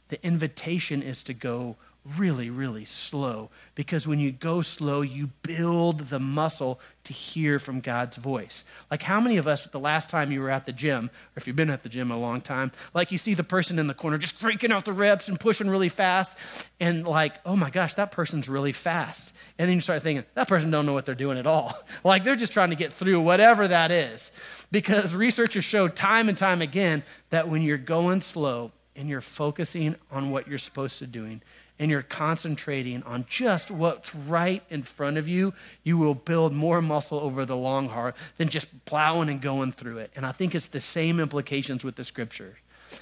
The 0.09 0.25
invitation 0.25 1.03
is 1.03 1.23
to 1.25 1.35
go 1.35 1.77
really, 2.19 2.51
really 2.51 2.85
slow 2.85 3.51
because 3.75 4.07
when 4.07 4.19
you 4.19 4.31
go 4.31 4.61
slow, 4.61 5.01
you 5.01 5.31
build 5.43 6.01
the 6.01 6.21
muscle 6.21 6.79
to 7.05 7.13
hear 7.13 7.59
from 7.59 7.81
God's 7.81 8.17
voice. 8.17 8.65
Like, 8.91 9.03
how 9.03 9.21
many 9.21 9.37
of 9.37 9.47
us, 9.47 9.67
the 9.67 9.81
last 9.81 10.11
time 10.11 10.31
you 10.31 10.41
were 10.41 10.51
at 10.51 10.67
the 10.67 10.73
gym, 10.73 11.07
or 11.07 11.37
if 11.37 11.47
you've 11.47 11.57
been 11.57 11.71
at 11.71 11.83
the 11.83 11.89
gym 11.89 12.11
a 12.11 12.19
long 12.19 12.41
time, 12.41 12.73
like 12.95 13.11
you 13.11 13.19
see 13.19 13.35
the 13.35 13.45
person 13.45 13.79
in 13.79 13.87
the 13.87 13.95
corner 13.95 14.19
just 14.19 14.39
cranking 14.39 14.73
out 14.73 14.85
the 14.85 14.93
reps 14.93 15.29
and 15.29 15.41
pushing 15.41 15.69
really 15.69 15.89
fast, 15.89 16.37
and 16.81 17.07
like, 17.07 17.35
oh 17.45 17.57
my 17.57 17.71
gosh, 17.71 17.95
that 17.95 18.11
person's 18.11 18.49
really 18.49 18.73
fast. 18.73 19.35
And 19.59 19.69
then 19.69 19.77
you 19.77 19.81
start 19.81 20.03
thinking, 20.03 20.25
that 20.35 20.49
person 20.49 20.71
don't 20.71 20.87
know 20.87 20.95
what 20.95 21.07
they're 21.07 21.15
doing 21.15 21.39
at 21.39 21.47
all. 21.47 21.79
like, 22.05 22.25
they're 22.25 22.37
just 22.37 22.53
trying 22.53 22.71
to 22.71 22.77
get 22.77 22.93
through 22.93 23.21
whatever 23.21 23.69
that 23.69 23.91
is. 23.91 24.31
Because 24.71 25.15
researchers 25.15 25.65
show 25.65 25.89
time 25.89 26.29
and 26.29 26.37
time 26.37 26.61
again 26.61 27.03
that 27.31 27.49
when 27.49 27.63
you're 27.63 27.79
going 27.79 28.21
slow 28.21 28.73
and 28.97 29.09
you're 29.09 29.21
focusing 29.21 29.95
on 30.11 30.31
what 30.31 30.49
you're 30.49 30.59
supposed 30.59 30.99
to 30.99 31.07
doing, 31.07 31.41
and 31.79 31.91
you're 31.91 32.03
concentrating 32.03 33.03
on 33.03 33.27
just 33.29 33.71
what's 33.71 34.15
right 34.15 34.63
in 34.71 34.83
front 34.83 35.19
of 35.19 35.27
you, 35.27 35.53
you 35.83 35.99
will 35.99 36.15
build 36.15 36.53
more 36.53 36.81
muscle 36.81 37.19
over 37.19 37.45
the 37.45 37.57
long 37.57 37.89
haul 37.89 38.13
than 38.37 38.49
just 38.49 38.85
plowing 38.85 39.29
and 39.29 39.41
going 39.41 39.73
through 39.73 39.99
it. 39.99 40.11
And 40.15 40.25
I 40.25 40.33
think 40.33 40.55
it's 40.55 40.69
the 40.69 40.81
same 40.81 41.19
implications 41.19 41.85
with 41.85 41.97
the 41.97 42.05
scripture 42.05 42.59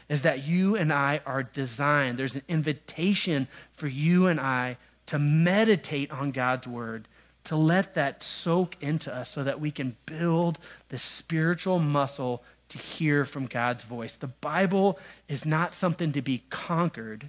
is 0.08 0.22
that 0.22 0.44
you 0.44 0.74
and 0.74 0.90
I 0.90 1.20
are 1.26 1.42
designed, 1.42 2.18
there's 2.18 2.34
an 2.34 2.42
invitation 2.48 3.46
for 3.76 3.88
you 3.88 4.26
and 4.26 4.40
I 4.40 4.78
to 5.06 5.18
meditate 5.18 6.10
on 6.10 6.30
God's 6.30 6.66
word, 6.66 7.04
to 7.44 7.56
let 7.56 7.94
that 7.94 8.22
soak 8.22 8.76
into 8.80 9.14
us 9.14 9.28
so 9.28 9.44
that 9.44 9.60
we 9.60 9.70
can 9.70 9.96
build 10.06 10.58
the 10.88 10.96
spiritual 10.98 11.78
muscle 11.78 12.42
to 12.70 12.78
hear 12.78 13.26
from 13.26 13.46
God's 13.46 13.84
voice. 13.84 14.16
The 14.16 14.28
Bible 14.28 14.98
is 15.28 15.44
not 15.44 15.74
something 15.74 16.12
to 16.12 16.22
be 16.22 16.42
conquered 16.48 17.26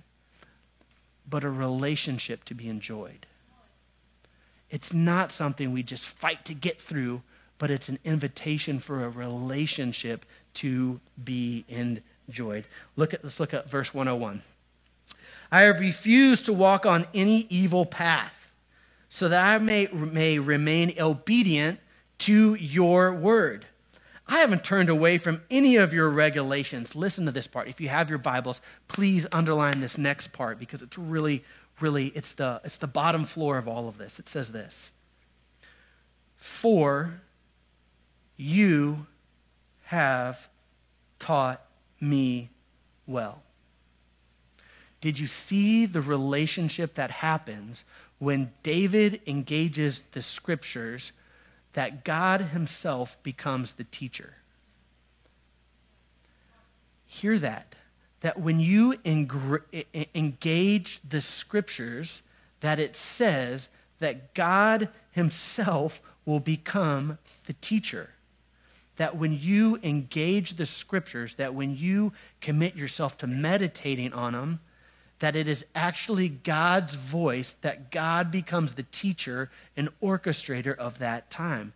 but 1.29 1.43
a 1.43 1.49
relationship 1.49 2.43
to 2.45 2.53
be 2.53 2.67
enjoyed. 2.67 3.25
It's 4.69 4.93
not 4.93 5.31
something 5.31 5.71
we 5.71 5.83
just 5.83 6.07
fight 6.07 6.45
to 6.45 6.53
get 6.53 6.81
through, 6.81 7.21
but 7.59 7.69
it's 7.69 7.89
an 7.89 7.99
invitation 8.03 8.79
for 8.79 9.03
a 9.03 9.09
relationship 9.09 10.25
to 10.55 10.99
be 11.23 11.63
enjoyed. 11.69 12.65
Look 12.95 13.13
at 13.13 13.23
let's 13.23 13.39
look 13.39 13.53
at 13.53 13.69
verse 13.69 13.93
101. 13.93 14.41
I 15.51 15.61
have 15.61 15.79
refused 15.79 16.47
to 16.47 16.53
walk 16.53 16.85
on 16.85 17.05
any 17.13 17.45
evil 17.49 17.85
path, 17.85 18.51
so 19.09 19.29
that 19.29 19.45
I 19.45 19.59
may, 19.59 19.87
may 19.93 20.39
remain 20.39 20.95
obedient 20.99 21.79
to 22.19 22.55
your 22.55 23.13
word. 23.13 23.67
I 24.27 24.39
haven't 24.39 24.63
turned 24.63 24.89
away 24.89 25.17
from 25.17 25.41
any 25.51 25.75
of 25.75 25.93
your 25.93 26.09
regulations. 26.09 26.95
Listen 26.95 27.25
to 27.25 27.31
this 27.31 27.47
part. 27.47 27.67
If 27.67 27.81
you 27.81 27.89
have 27.89 28.09
your 28.09 28.19
Bibles, 28.19 28.61
please 28.87 29.27
underline 29.31 29.81
this 29.81 29.97
next 29.97 30.27
part 30.33 30.59
because 30.59 30.81
it's 30.81 30.97
really, 30.97 31.43
really, 31.81 32.07
it's 32.07 32.33
the, 32.33 32.61
it's 32.63 32.77
the 32.77 32.87
bottom 32.87 33.25
floor 33.25 33.57
of 33.57 33.67
all 33.67 33.89
of 33.89 33.97
this. 33.97 34.19
It 34.19 34.29
says 34.29 34.51
this 34.51 34.91
For 36.37 37.15
you 38.37 39.07
have 39.85 40.47
taught 41.19 41.61
me 41.99 42.49
well. 43.05 43.41
Did 45.01 45.19
you 45.19 45.27
see 45.27 45.85
the 45.85 46.01
relationship 46.01 46.95
that 46.95 47.11
happens 47.11 47.83
when 48.19 48.51
David 48.63 49.19
engages 49.27 50.03
the 50.03 50.21
scriptures 50.21 51.11
that 51.73 52.03
God 52.03 52.41
Himself 52.41 53.21
becomes 53.23 53.73
the 53.73 53.83
teacher. 53.83 54.35
Hear 57.07 57.37
that. 57.39 57.75
That 58.21 58.39
when 58.39 58.59
you 58.59 58.95
engage 59.03 61.01
the 61.01 61.21
scriptures, 61.21 62.21
that 62.61 62.79
it 62.79 62.95
says 62.95 63.69
that 63.99 64.33
God 64.33 64.89
Himself 65.11 66.01
will 66.25 66.39
become 66.39 67.17
the 67.47 67.53
teacher. 67.53 68.09
That 68.97 69.17
when 69.17 69.37
you 69.37 69.79
engage 69.83 70.53
the 70.53 70.65
scriptures, 70.65 71.35
that 71.35 71.53
when 71.53 71.75
you 71.75 72.13
commit 72.41 72.75
yourself 72.75 73.17
to 73.19 73.27
meditating 73.27 74.13
on 74.13 74.33
them, 74.33 74.59
that 75.23 75.37
it 75.37 75.47
is 75.47 75.65
actually 75.73 76.27
God's 76.27 76.95
voice, 76.95 77.53
that 77.61 77.91
God 77.91 78.29
becomes 78.29 78.73
the 78.73 78.83
teacher 78.83 79.49
and 79.77 79.87
orchestrator 80.01 80.75
of 80.75 80.99
that 80.99 81.29
time, 81.29 81.71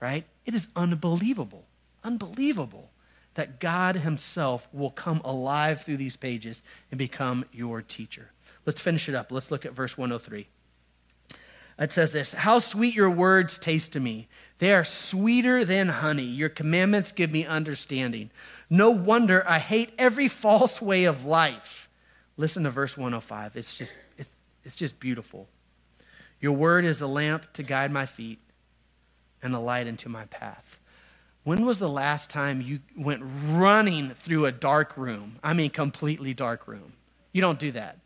right? 0.00 0.22
It 0.46 0.54
is 0.54 0.68
unbelievable, 0.76 1.64
unbelievable 2.04 2.90
that 3.34 3.58
God 3.58 3.96
Himself 3.96 4.68
will 4.72 4.90
come 4.90 5.20
alive 5.24 5.82
through 5.82 5.96
these 5.96 6.14
pages 6.14 6.62
and 6.92 6.98
become 6.98 7.44
your 7.52 7.82
teacher. 7.82 8.30
Let's 8.66 8.80
finish 8.80 9.08
it 9.08 9.16
up. 9.16 9.32
Let's 9.32 9.50
look 9.50 9.66
at 9.66 9.72
verse 9.72 9.98
103. 9.98 10.46
It 11.80 11.90
says 11.90 12.12
this 12.12 12.34
How 12.34 12.60
sweet 12.60 12.94
your 12.94 13.10
words 13.10 13.58
taste 13.58 13.94
to 13.94 14.00
me. 14.00 14.28
They 14.60 14.72
are 14.72 14.84
sweeter 14.84 15.64
than 15.64 15.88
honey. 15.88 16.22
Your 16.22 16.50
commandments 16.50 17.10
give 17.10 17.32
me 17.32 17.46
understanding. 17.46 18.30
No 18.70 18.92
wonder 18.92 19.44
I 19.48 19.58
hate 19.58 19.92
every 19.98 20.28
false 20.28 20.80
way 20.80 21.02
of 21.02 21.24
life. 21.24 21.81
Listen 22.36 22.64
to 22.64 22.70
verse 22.70 22.96
105. 22.96 23.56
It's 23.56 23.76
just, 23.76 23.98
it's, 24.16 24.28
it's 24.64 24.76
just 24.76 25.00
beautiful. 25.00 25.48
Your 26.40 26.52
word 26.52 26.84
is 26.84 27.00
a 27.00 27.06
lamp 27.06 27.52
to 27.54 27.62
guide 27.62 27.92
my 27.92 28.06
feet 28.06 28.38
and 29.42 29.54
a 29.54 29.58
light 29.58 29.86
into 29.86 30.08
my 30.08 30.24
path. 30.24 30.78
When 31.44 31.66
was 31.66 31.78
the 31.78 31.88
last 31.88 32.30
time 32.30 32.60
you 32.60 32.80
went 32.96 33.22
running 33.48 34.10
through 34.10 34.46
a 34.46 34.52
dark 34.52 34.96
room? 34.96 35.36
I 35.42 35.54
mean, 35.54 35.70
completely 35.70 36.34
dark 36.34 36.68
room. 36.68 36.92
You 37.32 37.40
don't 37.40 37.58
do 37.58 37.72
that. 37.72 37.96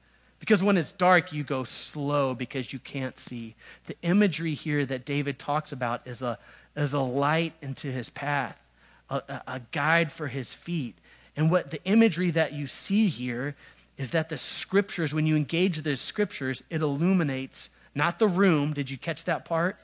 Because 0.40 0.62
when 0.62 0.76
it's 0.76 0.92
dark, 0.92 1.32
you 1.32 1.42
go 1.42 1.64
slow 1.64 2.34
because 2.34 2.72
you 2.72 2.78
can't 2.78 3.18
see. 3.18 3.54
The 3.86 3.96
imagery 4.02 4.54
here 4.54 4.84
that 4.86 5.04
David 5.04 5.38
talks 5.38 5.72
about 5.72 6.06
is 6.06 6.22
a, 6.22 6.38
is 6.76 6.92
a 6.92 7.00
light 7.00 7.52
into 7.62 7.88
his 7.88 8.10
path, 8.10 8.62
a, 9.10 9.22
a 9.46 9.60
guide 9.72 10.12
for 10.12 10.28
his 10.28 10.54
feet. 10.54 10.94
And 11.36 11.50
what 11.50 11.70
the 11.70 11.82
imagery 11.84 12.30
that 12.30 12.52
you 12.52 12.66
see 12.66 13.08
here 13.08 13.54
is 13.98 14.10
that 14.10 14.28
the 14.28 14.36
scriptures, 14.36 15.14
when 15.14 15.26
you 15.26 15.36
engage 15.36 15.82
the 15.82 15.96
scriptures, 15.96 16.62
it 16.70 16.82
illuminates 16.82 17.70
not 17.94 18.18
the 18.18 18.28
room. 18.28 18.74
Did 18.74 18.90
you 18.90 18.98
catch 18.98 19.24
that 19.24 19.44
part? 19.44 19.76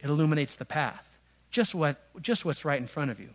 It 0.00 0.08
illuminates 0.08 0.56
the 0.56 0.64
path. 0.64 1.18
Just 1.50 1.74
what 1.74 1.96
just 2.22 2.44
what's 2.44 2.64
right 2.64 2.80
in 2.80 2.86
front 2.86 3.10
of 3.10 3.18
you. 3.18 3.30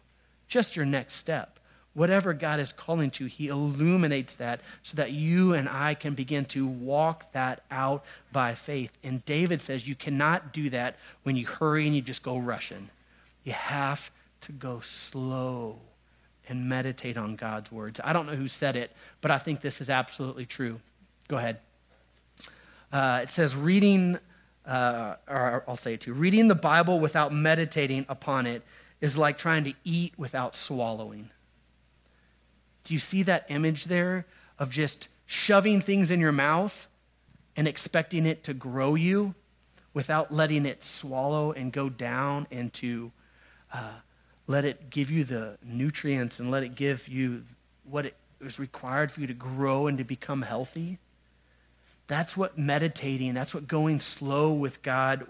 Just 0.47 0.75
your 0.75 0.85
next 0.85 1.15
step. 1.15 1.59
whatever 1.95 2.33
God 2.33 2.59
is 2.59 2.71
calling 2.71 3.09
to, 3.11 3.25
He 3.25 3.47
illuminates 3.47 4.35
that 4.35 4.59
so 4.83 4.97
that 4.97 5.11
you 5.11 5.53
and 5.53 5.67
I 5.67 5.95
can 5.95 6.13
begin 6.13 6.45
to 6.45 6.67
walk 6.67 7.31
that 7.31 7.63
out 7.71 8.03
by 8.31 8.53
faith. 8.53 8.95
And 9.03 9.25
David 9.25 9.61
says 9.61 9.87
you 9.87 9.95
cannot 9.95 10.53
do 10.53 10.69
that 10.69 10.97
when 11.23 11.35
you 11.35 11.47
hurry 11.47 11.87
and 11.87 11.95
you 11.95 12.01
just 12.01 12.21
go 12.21 12.37
rushing. 12.37 12.89
You 13.43 13.53
have 13.53 14.11
to 14.41 14.51
go 14.51 14.81
slow 14.81 15.77
and 16.47 16.69
meditate 16.69 17.17
on 17.17 17.35
God's 17.35 17.71
words. 17.71 17.99
I 18.03 18.13
don't 18.13 18.25
know 18.25 18.35
who 18.35 18.47
said 18.47 18.75
it, 18.75 18.91
but 19.21 19.31
I 19.31 19.37
think 19.37 19.61
this 19.61 19.81
is 19.81 19.89
absolutely 19.89 20.45
true. 20.45 20.79
Go 21.27 21.37
ahead. 21.37 21.59
Uh, 22.91 23.19
it 23.23 23.29
says, 23.29 23.55
reading, 23.55 24.17
uh, 24.65 25.15
or 25.27 25.63
I'll 25.67 25.77
say 25.77 25.95
it 25.95 26.01
too, 26.01 26.13
reading 26.13 26.47
the 26.47 26.55
Bible 26.55 26.99
without 26.99 27.33
meditating 27.33 28.05
upon 28.07 28.45
it 28.45 28.61
is 29.01 29.17
like 29.17 29.37
trying 29.37 29.63
to 29.65 29.73
eat 29.83 30.13
without 30.17 30.55
swallowing. 30.55 31.29
Do 32.85 32.93
you 32.93 32.99
see 32.99 33.23
that 33.23 33.45
image 33.49 33.85
there 33.85 34.25
of 34.57 34.71
just 34.71 35.09
shoving 35.25 35.81
things 35.81 36.11
in 36.11 36.19
your 36.19 36.31
mouth 36.31 36.87
and 37.57 37.67
expecting 37.67 38.25
it 38.25 38.43
to 38.43 38.53
grow 38.53 38.95
you 38.95 39.33
without 39.93 40.31
letting 40.31 40.65
it 40.65 40.83
swallow 40.83 41.51
and 41.51 41.71
go 41.71 41.89
down 41.89 42.47
into 42.51 43.11
uh, 43.73 43.91
let 44.47 44.65
it 44.65 44.89
give 44.89 45.09
you 45.09 45.23
the 45.23 45.57
nutrients 45.63 46.39
and 46.39 46.51
let 46.51 46.63
it 46.63 46.75
give 46.75 47.07
you 47.07 47.41
what 47.89 48.05
it 48.05 48.15
is 48.41 48.59
required 48.59 49.11
for 49.11 49.21
you 49.21 49.27
to 49.27 49.33
grow 49.33 49.87
and 49.87 49.97
to 49.97 50.03
become 50.03 50.43
healthy. 50.43 50.97
That's 52.07 52.37
what 52.37 52.57
meditating, 52.57 53.33
that's 53.33 53.55
what 53.55 53.67
going 53.67 53.99
slow 53.99 54.53
with 54.53 54.83
God, 54.83 55.25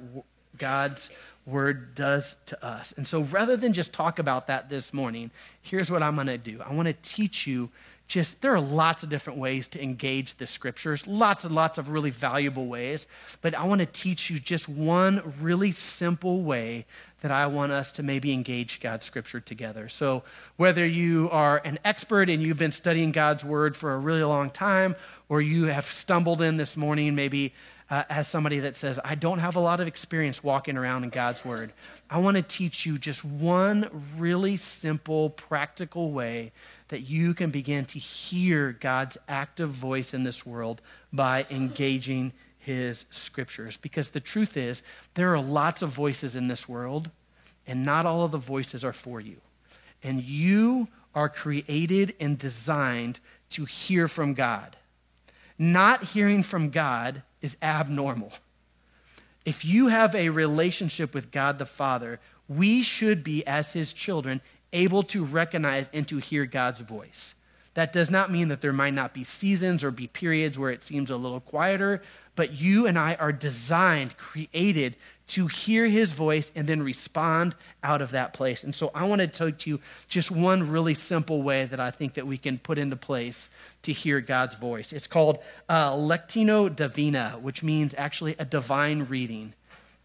God's 0.58 1.10
word 1.46 1.96
does 1.96 2.36
to 2.48 2.66
us. 2.66 2.94
And 2.98 3.08
so 3.08 3.22
rather 3.22 3.56
than 3.56 3.72
just 3.72 3.94
talk 3.94 4.20
about 4.20 4.48
that 4.48 4.70
this 4.70 4.94
morning, 4.94 5.32
here's 5.62 5.92
what 5.92 6.04
I'm 6.04 6.16
going 6.16 6.28
to 6.28 6.38
do. 6.38 6.62
I 6.66 6.74
want 6.74 6.88
to 6.88 6.94
teach 6.94 7.48
you 7.48 7.70
just 8.08 8.42
there 8.42 8.54
are 8.54 8.62
lots 8.62 9.04
of 9.04 9.10
different 9.10 9.40
ways 9.40 9.68
to 9.68 9.82
engage 9.82 10.36
the 10.36 10.46
scriptures, 10.46 11.08
lots 11.08 11.44
and 11.44 11.56
lots 11.56 11.78
of 11.78 11.90
really 11.90 12.12
valuable 12.12 12.68
ways, 12.68 13.08
but 13.42 13.56
I 13.56 13.66
want 13.66 13.80
to 13.80 13.88
teach 13.88 14.30
you 14.30 14.40
just 14.40 14.70
one 14.70 15.34
really 15.42 15.72
simple 15.72 16.44
way 16.44 16.86
that 17.22 17.32
I 17.32 17.48
want 17.48 17.72
us 17.72 17.92
to 17.94 18.04
maybe 18.04 18.32
engage 18.32 18.80
God's 18.80 19.06
scripture 19.06 19.40
together. 19.40 19.90
So, 19.90 20.24
whether 20.58 20.86
you 20.86 21.30
are 21.32 21.62
an 21.66 21.80
expert 21.84 22.30
and 22.30 22.46
you've 22.46 22.60
been 22.60 22.72
studying 22.72 23.12
God's 23.12 23.44
word 23.44 23.76
for 23.76 23.94
a 23.94 23.98
really 23.98 24.24
long 24.24 24.52
time, 24.52 24.96
or 25.28 25.42
you 25.42 25.66
have 25.66 25.86
stumbled 25.86 26.42
in 26.42 26.58
this 26.58 26.78
morning 26.78 27.16
maybe 27.16 27.54
uh, 27.90 28.04
as 28.10 28.28
somebody 28.28 28.60
that 28.60 28.76
says, 28.76 29.00
I 29.04 29.16
don't 29.16 29.40
have 29.40 29.56
a 29.56 29.60
lot 29.60 29.80
of 29.80 29.88
experience 29.88 30.44
walking 30.44 30.78
around 30.78 31.04
in 31.04 31.10
God's 31.10 31.46
word, 31.46 31.72
I 32.10 32.20
want 32.20 32.38
to 32.38 32.44
teach 32.44 32.86
you 32.86 32.98
just 32.98 33.24
one 33.24 33.90
really 34.18 34.58
simple, 34.58 35.32
practical 35.32 36.12
way 36.12 36.52
that 36.90 37.02
you 37.02 37.34
can 37.34 37.50
begin 37.50 37.86
to 37.86 38.00
hear 38.00 38.74
God's 38.80 39.18
active 39.28 39.70
voice 39.70 40.14
in 40.14 40.24
this 40.24 40.46
world 40.46 40.82
by 41.12 41.46
engaging 41.50 42.32
his 42.60 43.06
scriptures. 43.10 43.78
Because 43.78 44.10
the 44.10 44.20
truth 44.20 44.58
is, 44.58 44.84
there 45.14 45.34
are 45.34 45.42
lots 45.42 45.82
of 45.82 45.90
voices 45.90 46.36
in 46.36 46.48
this 46.48 46.70
world, 46.70 47.10
and 47.68 47.86
not 47.86 48.06
all 48.06 48.24
of 48.24 48.32
the 48.32 48.38
voices 48.38 48.84
are 48.84 48.94
for 48.94 49.20
you. 49.20 49.38
And 50.04 50.22
you 50.22 50.88
are 51.14 51.30
created 51.30 52.14
and 52.20 52.38
designed 52.38 53.20
to 53.52 53.66
hear 53.66 54.08
from 54.08 54.34
God. 54.34 54.76
Not 55.58 56.04
hearing 56.04 56.44
from 56.44 56.70
God 56.70 57.22
is 57.42 57.58
abnormal. 57.62 58.34
If 59.46 59.64
you 59.64 59.88
have 59.88 60.14
a 60.16 60.30
relationship 60.30 61.14
with 61.14 61.32
God 61.32 61.60
the 61.60 61.66
Father, 61.66 62.20
we 62.48 62.84
should 62.84 63.24
be, 63.24 63.46
as 63.48 63.74
his 63.74 63.94
children, 63.94 64.42
able 64.76 65.02
to 65.04 65.24
recognize 65.24 65.90
and 65.94 66.08
to 66.08 66.18
hear 66.18 66.46
God's 66.46 66.82
voice. 66.82 67.34
That 67.74 67.92
does 67.92 68.10
not 68.10 68.32
mean 68.32 68.48
that 68.50 68.62
there 68.62 68.74
might 68.74 68.94
not 68.94 69.14
be 69.14 69.24
seasons 69.24 69.84
or 69.84 69.92
be 69.92 70.08
periods 70.08 70.58
where 70.58 70.72
it 70.72 70.84
seems 70.84 71.10
a 71.10 71.18
little 71.18 71.42
quieter, 71.42 72.02
but 72.36 72.54
you 72.54 72.88
and 72.88 72.98
I 72.98 73.16
are 73.16 73.34
designed, 73.34 74.18
created 74.18 74.96
to 75.28 75.48
hear 75.48 75.88
his 75.88 76.14
voice 76.14 76.52
and 76.56 76.68
then 76.68 76.84
respond 76.84 77.56
out 77.84 78.02
of 78.02 78.12
that 78.12 78.34
place. 78.34 78.64
And 78.64 78.74
so 78.74 78.92
I 78.94 79.08
want 79.08 79.22
to 79.22 79.28
talk 79.28 79.58
to 79.60 79.70
you 79.70 79.80
just 80.08 80.32
one 80.32 80.70
really 80.70 80.94
simple 80.94 81.42
way 81.42 81.66
that 81.66 81.80
I 81.80 81.92
think 81.92 82.14
that 82.14 82.28
we 82.28 82.38
can 82.38 82.60
put 82.60 82.78
into 82.78 82.96
place 82.96 83.50
to 83.82 83.92
hear 83.92 84.22
God's 84.22 84.56
voice. 84.56 84.94
It's 84.94 85.08
called 85.08 85.40
uh, 85.68 85.92
Lectio 85.94 86.74
Divina, 86.74 87.40
which 87.42 87.64
means 87.64 87.96
actually 87.98 88.36
a 88.38 88.46
divine 88.46 89.06
reading. 89.06 89.54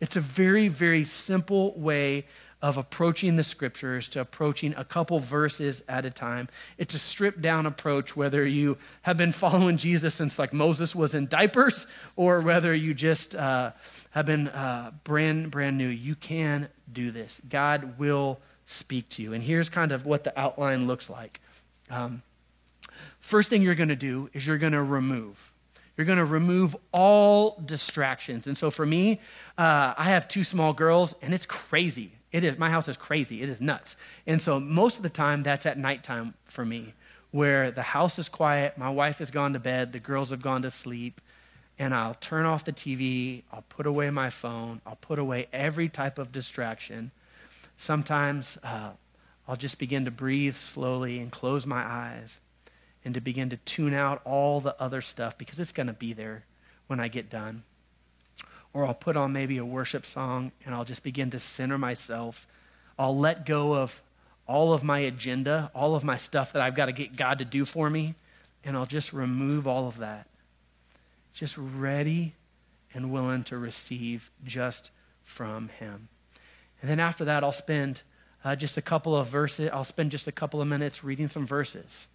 It's 0.00 0.16
a 0.16 0.20
very, 0.20 0.68
very 0.68 1.04
simple 1.04 1.74
way 1.76 2.24
of 2.62 2.77
approaching 2.77 3.37
the 3.37 3.42
scriptures 3.42 4.09
to 4.09 4.20
approaching 4.20 4.75
a 4.77 4.85
couple 4.85 5.18
verses 5.18 5.83
at 5.88 6.05
a 6.05 6.11
time. 6.11 6.49
It's 6.77 6.94
a 6.94 6.99
stripped 6.99 7.40
down 7.40 7.66
approach, 7.66 8.16
whether 8.16 8.46
you 8.46 8.77
have 9.03 9.16
been 9.16 9.33
following 9.33 9.77
Jesus 9.77 10.14
since 10.14 10.38
like 10.38 10.53
Moses 10.53 10.94
was 10.94 11.14
in 11.14 11.27
diapers 11.27 11.87
or 12.16 12.40
whether 12.40 12.75
you 12.75 12.92
just 12.92 13.35
uh, 13.35 13.70
have 14.11 14.27
been 14.27 14.49
uh, 14.49 14.90
brand, 15.05 15.51
brand 15.51 15.79
new. 15.79 15.88
You 15.88 16.14
can 16.14 16.68
do 16.92 17.11
this. 17.11 17.40
God 17.49 17.99
will 17.99 18.38
speak 18.66 19.09
to 19.11 19.23
you. 19.23 19.33
And 19.33 19.42
here's 19.42 19.68
kind 19.68 19.90
of 19.90 20.05
what 20.05 20.25
the 20.25 20.38
outline 20.38 20.87
looks 20.87 21.09
like. 21.09 21.40
Um, 21.90 22.23
first 23.20 23.49
thing 23.49 23.62
you're 23.62 23.75
going 23.75 23.88
to 23.88 23.96
do 23.96 24.29
is 24.35 24.46
you're 24.46 24.59
going 24.59 24.73
to 24.75 24.83
remove. 24.83 25.51
You're 25.96 26.07
going 26.07 26.18
to 26.18 26.25
remove 26.25 26.77
all 26.92 27.61
distractions. 27.64 28.46
And 28.46 28.57
so 28.57 28.70
for 28.70 28.87
me, 28.87 29.20
uh, 29.59 29.94
I 29.96 30.05
have 30.05 30.29
two 30.29 30.44
small 30.44 30.73
girls, 30.73 31.14
and 31.20 31.35
it's 31.35 31.46
crazy. 31.46 32.12
It 32.33 32.45
is, 32.45 32.59
my 32.59 32.71
house 32.71 32.88
is 32.88 32.97
crazy. 32.97 33.43
It 33.43 33.49
is 33.49 33.61
nuts. 33.61 33.97
And 34.27 34.40
so 34.40 34.61
most 34.61 34.97
of 34.97 35.03
the 35.03 35.11
time, 35.11 35.43
that's 35.43 35.66
at 35.66 35.79
nighttime 35.79 36.35
for 36.47 36.64
me, 36.64 36.95
where 37.33 37.71
the 37.71 37.83
house 37.83 38.19
is 38.19 38.29
quiet, 38.29 38.79
my 38.79 38.90
wife 38.90 39.19
has 39.19 39.31
gone 39.31 39.53
to 39.53 39.59
bed, 39.59 39.93
the 39.93 39.99
girls 39.99 40.31
have 40.31 40.43
gone 40.43 40.62
to 40.62 40.71
sleep, 40.71 41.21
and 41.79 41.95
I'll 41.95 42.14
turn 42.14 42.47
off 42.47 42.64
the 42.64 42.73
TV, 42.73 43.43
I'll 43.53 43.64
put 43.69 43.87
away 43.87 44.11
my 44.11 44.31
phone, 44.31 44.81
I'll 44.87 44.97
put 44.97 45.19
away 45.19 45.49
every 45.53 45.88
type 45.88 46.19
of 46.19 46.33
distraction. 46.33 47.11
Sometimes 47.79 48.59
uh, 48.62 48.90
I'll 49.49 49.57
just 49.57 49.79
begin 49.79 50.05
to 50.05 50.11
breathe 50.11 50.57
slowly 50.57 51.19
and 51.19 51.33
close 51.33 51.66
my 51.66 51.83
eyes 51.83 52.38
and 53.05 53.14
to 53.14 53.21
begin 53.21 53.51
to 53.51 53.57
tune 53.59 53.95
out 53.95 54.21
all 54.25 54.61
the 54.61 54.81
other 54.81 55.01
stuff 55.01 55.38
because 55.38 55.59
it's 55.59 55.73
going 55.73 55.87
to 55.87 55.93
be 55.93 56.12
there 56.12 56.45
when 56.87 57.01
I 57.01 57.09
get 57.09 57.31
done 57.31 57.62
or 58.72 58.87
I'll 58.87 58.94
put 58.94 59.16
on 59.16 59.33
maybe 59.33 59.59
a 59.59 59.64
worship 59.64 60.06
song 60.06 60.52
and 60.64 60.74
I'll 60.74 60.85
just 60.85 61.02
begin 61.02 61.30
to 61.30 61.38
center 61.38 61.78
myself. 61.78 62.46
I'll 62.98 63.16
let 63.16 63.46
go 63.46 63.74
of 63.74 64.00
all 64.46 64.72
of 64.72 64.83
my 64.83 64.98
agenda, 64.98 65.70
all 65.74 65.94
of 65.94 66.02
my 66.02 66.16
stuff 66.16 66.52
that 66.52 66.62
I've 66.62 66.74
got 66.74 66.87
to 66.87 66.92
get 66.92 67.16
God 67.16 67.38
to 67.38 67.44
do 67.44 67.64
for 67.64 67.88
me, 67.88 68.14
and 68.64 68.76
I'll 68.76 68.87
just 68.87 69.12
remove 69.12 69.66
all 69.66 69.87
of 69.87 69.98
that. 69.98 70.26
Just 71.33 71.56
ready 71.56 72.33
and 72.92 73.12
willing 73.12 73.44
to 73.44 73.59
receive 73.59 74.28
just 74.44 74.90
from 75.24 75.68
Him. 75.78 76.09
And 76.83 76.90
then 76.90 76.98
after 76.98 77.24
that, 77.26 77.44
I'll 77.44 77.52
spend 77.52 78.02
uh, 78.44 78.56
just 78.56 78.76
a 78.76 78.83
couple 78.83 79.14
of 79.14 79.28
verses, 79.28 79.70
I'll 79.72 79.85
spend 79.85 80.11
just 80.11 80.26
a 80.26 80.33
couple 80.33 80.61
of 80.61 80.66
minutes 80.66 81.04
reading 81.04 81.28
some 81.28 81.46
verses. 81.46 82.06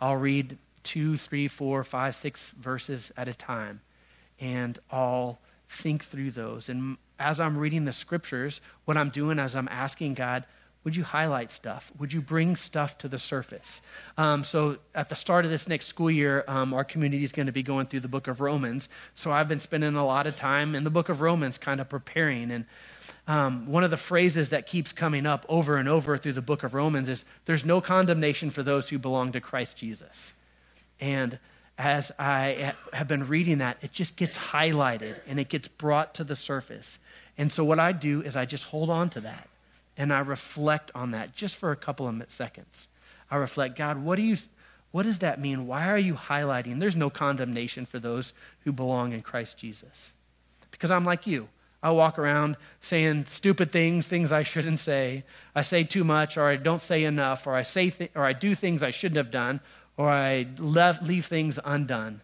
I'll 0.00 0.16
read 0.16 0.58
two, 0.82 1.16
three, 1.16 1.48
four, 1.48 1.82
five, 1.82 2.14
six 2.14 2.50
verses 2.52 3.10
at 3.16 3.28
a 3.28 3.34
time, 3.34 3.80
and 4.40 4.78
I'll 4.90 5.38
think 5.70 6.04
through 6.04 6.32
those. 6.32 6.68
And 6.68 6.96
as 7.18 7.38
I'm 7.38 7.56
reading 7.56 7.84
the 7.84 7.92
scriptures, 7.92 8.60
what 8.84 8.96
I'm 8.96 9.08
doing 9.08 9.38
is 9.38 9.54
I'm 9.54 9.68
asking 9.68 10.14
God, 10.14 10.44
would 10.82 10.96
you 10.96 11.04
highlight 11.04 11.50
stuff? 11.50 11.92
Would 11.98 12.12
you 12.12 12.22
bring 12.22 12.56
stuff 12.56 12.96
to 12.98 13.08
the 13.08 13.18
surface? 13.18 13.82
Um, 14.16 14.44
so, 14.44 14.78
at 14.94 15.10
the 15.10 15.14
start 15.14 15.44
of 15.44 15.50
this 15.50 15.68
next 15.68 15.86
school 15.86 16.10
year, 16.10 16.42
um, 16.48 16.72
our 16.72 16.84
community 16.84 17.22
is 17.22 17.32
going 17.32 17.46
to 17.46 17.52
be 17.52 17.62
going 17.62 17.84
through 17.86 18.00
the 18.00 18.08
book 18.08 18.28
of 18.28 18.40
Romans. 18.40 18.88
So, 19.14 19.30
I've 19.30 19.46
been 19.46 19.60
spending 19.60 19.94
a 19.94 20.06
lot 20.06 20.26
of 20.26 20.36
time 20.36 20.74
in 20.74 20.84
the 20.84 20.90
book 20.90 21.10
of 21.10 21.20
Romans, 21.20 21.58
kind 21.58 21.82
of 21.82 21.90
preparing. 21.90 22.50
And 22.50 22.64
um, 23.28 23.66
one 23.66 23.84
of 23.84 23.90
the 23.90 23.98
phrases 23.98 24.50
that 24.50 24.66
keeps 24.66 24.90
coming 24.90 25.26
up 25.26 25.44
over 25.50 25.76
and 25.76 25.86
over 25.86 26.16
through 26.16 26.32
the 26.32 26.42
book 26.42 26.62
of 26.62 26.72
Romans 26.72 27.10
is 27.10 27.26
there's 27.44 27.64
no 27.64 27.82
condemnation 27.82 28.50
for 28.50 28.62
those 28.62 28.88
who 28.88 28.98
belong 28.98 29.32
to 29.32 29.40
Christ 29.40 29.76
Jesus. 29.76 30.32
And 30.98 31.38
as 31.80 32.12
I 32.18 32.74
have 32.92 33.08
been 33.08 33.26
reading 33.26 33.58
that, 33.58 33.78
it 33.80 33.92
just 33.92 34.16
gets 34.16 34.36
highlighted 34.36 35.16
and 35.26 35.40
it 35.40 35.48
gets 35.48 35.66
brought 35.66 36.14
to 36.16 36.24
the 36.24 36.36
surface. 36.36 36.98
And 37.38 37.50
so, 37.50 37.64
what 37.64 37.78
I 37.78 37.92
do 37.92 38.20
is 38.20 38.36
I 38.36 38.44
just 38.44 38.64
hold 38.64 38.90
on 38.90 39.08
to 39.10 39.20
that 39.22 39.48
and 39.96 40.12
I 40.12 40.20
reflect 40.20 40.90
on 40.94 41.12
that 41.12 41.34
just 41.34 41.56
for 41.56 41.72
a 41.72 41.76
couple 41.76 42.06
of 42.06 42.22
seconds. 42.28 42.86
I 43.30 43.36
reflect, 43.36 43.76
God, 43.76 44.04
what 44.04 44.16
do 44.16 44.22
you, 44.22 44.36
what 44.92 45.04
does 45.04 45.20
that 45.20 45.40
mean? 45.40 45.66
Why 45.66 45.88
are 45.88 45.96
you 45.98 46.14
highlighting? 46.14 46.80
There's 46.80 46.96
no 46.96 47.08
condemnation 47.08 47.86
for 47.86 47.98
those 47.98 48.34
who 48.64 48.72
belong 48.72 49.14
in 49.14 49.22
Christ 49.22 49.56
Jesus. 49.56 50.10
Because 50.70 50.90
I'm 50.90 51.06
like 51.06 51.26
you. 51.26 51.48
I 51.82 51.92
walk 51.92 52.18
around 52.18 52.56
saying 52.82 53.24
stupid 53.26 53.70
things, 53.70 54.06
things 54.06 54.32
I 54.32 54.42
shouldn't 54.42 54.80
say. 54.80 55.22
I 55.54 55.62
say 55.62 55.84
too 55.84 56.04
much, 56.04 56.36
or 56.36 56.44
I 56.44 56.56
don't 56.56 56.82
say 56.82 57.04
enough, 57.04 57.46
or 57.46 57.54
I 57.54 57.62
say 57.62 57.88
th- 57.88 58.10
or 58.14 58.24
I 58.24 58.34
do 58.34 58.54
things 58.54 58.82
I 58.82 58.90
shouldn't 58.90 59.16
have 59.16 59.30
done, 59.30 59.60
or 59.96 60.08
I 60.08 60.46
left, 60.58 61.02
leave 61.02 61.26
things 61.26 61.58
undone. 61.64 62.20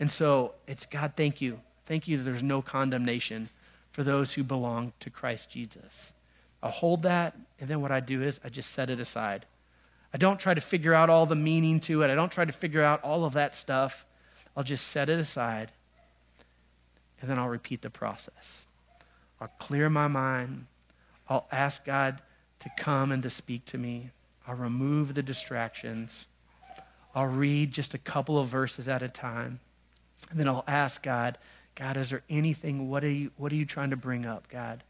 And 0.00 0.10
so 0.10 0.54
it's 0.66 0.86
God, 0.86 1.12
thank 1.16 1.40
you. 1.40 1.58
Thank 1.86 2.06
you 2.06 2.18
that 2.18 2.22
there's 2.22 2.42
no 2.42 2.62
condemnation 2.62 3.48
for 3.90 4.04
those 4.04 4.34
who 4.34 4.44
belong 4.44 4.92
to 5.00 5.10
Christ 5.10 5.50
Jesus. 5.50 6.12
I'll 6.62 6.70
hold 6.70 7.02
that, 7.02 7.36
and 7.60 7.68
then 7.68 7.80
what 7.80 7.92
I 7.92 8.00
do 8.00 8.22
is 8.22 8.40
I 8.44 8.48
just 8.48 8.72
set 8.72 8.90
it 8.90 9.00
aside. 9.00 9.46
I 10.12 10.18
don't 10.18 10.40
try 10.40 10.54
to 10.54 10.60
figure 10.60 10.94
out 10.94 11.10
all 11.10 11.26
the 11.26 11.34
meaning 11.34 11.80
to 11.80 12.02
it. 12.02 12.10
I 12.10 12.14
don't 12.14 12.32
try 12.32 12.44
to 12.44 12.52
figure 12.52 12.82
out 12.82 13.02
all 13.02 13.24
of 13.24 13.34
that 13.34 13.54
stuff. 13.54 14.04
I'll 14.56 14.64
just 14.64 14.88
set 14.88 15.08
it 15.08 15.18
aside 15.18 15.70
and 17.20 17.30
then 17.30 17.38
I'll 17.38 17.48
repeat 17.48 17.82
the 17.82 17.90
process. 17.90 18.62
I'll 19.40 19.50
clear 19.58 19.90
my 19.90 20.08
mind. 20.08 20.66
I'll 21.28 21.46
ask 21.52 21.84
God 21.84 22.18
to 22.60 22.70
come 22.76 23.12
and 23.12 23.22
to 23.22 23.30
speak 23.30 23.64
to 23.66 23.78
me. 23.78 24.10
I'll 24.46 24.56
remove 24.56 25.14
the 25.14 25.22
distractions. 25.22 26.26
I'll 27.18 27.26
read 27.26 27.72
just 27.72 27.94
a 27.94 27.98
couple 27.98 28.38
of 28.38 28.46
verses 28.46 28.86
at 28.86 29.02
a 29.02 29.08
time. 29.08 29.58
And 30.30 30.38
then 30.38 30.46
I'll 30.46 30.62
ask 30.68 31.02
God, 31.02 31.36
God, 31.74 31.96
is 31.96 32.10
there 32.10 32.22
anything, 32.30 32.88
what 32.88 33.02
are 33.02 33.10
you, 33.10 33.32
what 33.36 33.50
are 33.50 33.56
you 33.56 33.66
trying 33.66 33.90
to 33.90 33.96
bring 33.96 34.24
up, 34.24 34.48
God? 34.48 34.84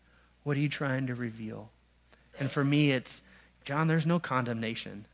What 0.44 0.54
are 0.58 0.60
you 0.60 0.68
trying 0.68 1.06
to 1.06 1.14
reveal? 1.14 1.70
And 2.38 2.50
for 2.50 2.62
me, 2.62 2.90
it's, 2.90 3.22
John, 3.64 3.88
there's 3.88 4.04
no 4.04 4.18
condemnation. 4.18 5.06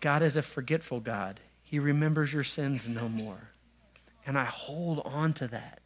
God 0.00 0.20
is 0.20 0.34
a 0.36 0.42
forgetful 0.42 0.98
God. 0.98 1.38
He 1.64 1.78
remembers 1.78 2.32
your 2.32 2.42
sins 2.42 2.88
no 2.88 3.08
more. 3.08 3.50
And 4.26 4.36
I 4.36 4.46
hold 4.46 5.00
on 5.04 5.32
to 5.34 5.46
that. 5.46 5.78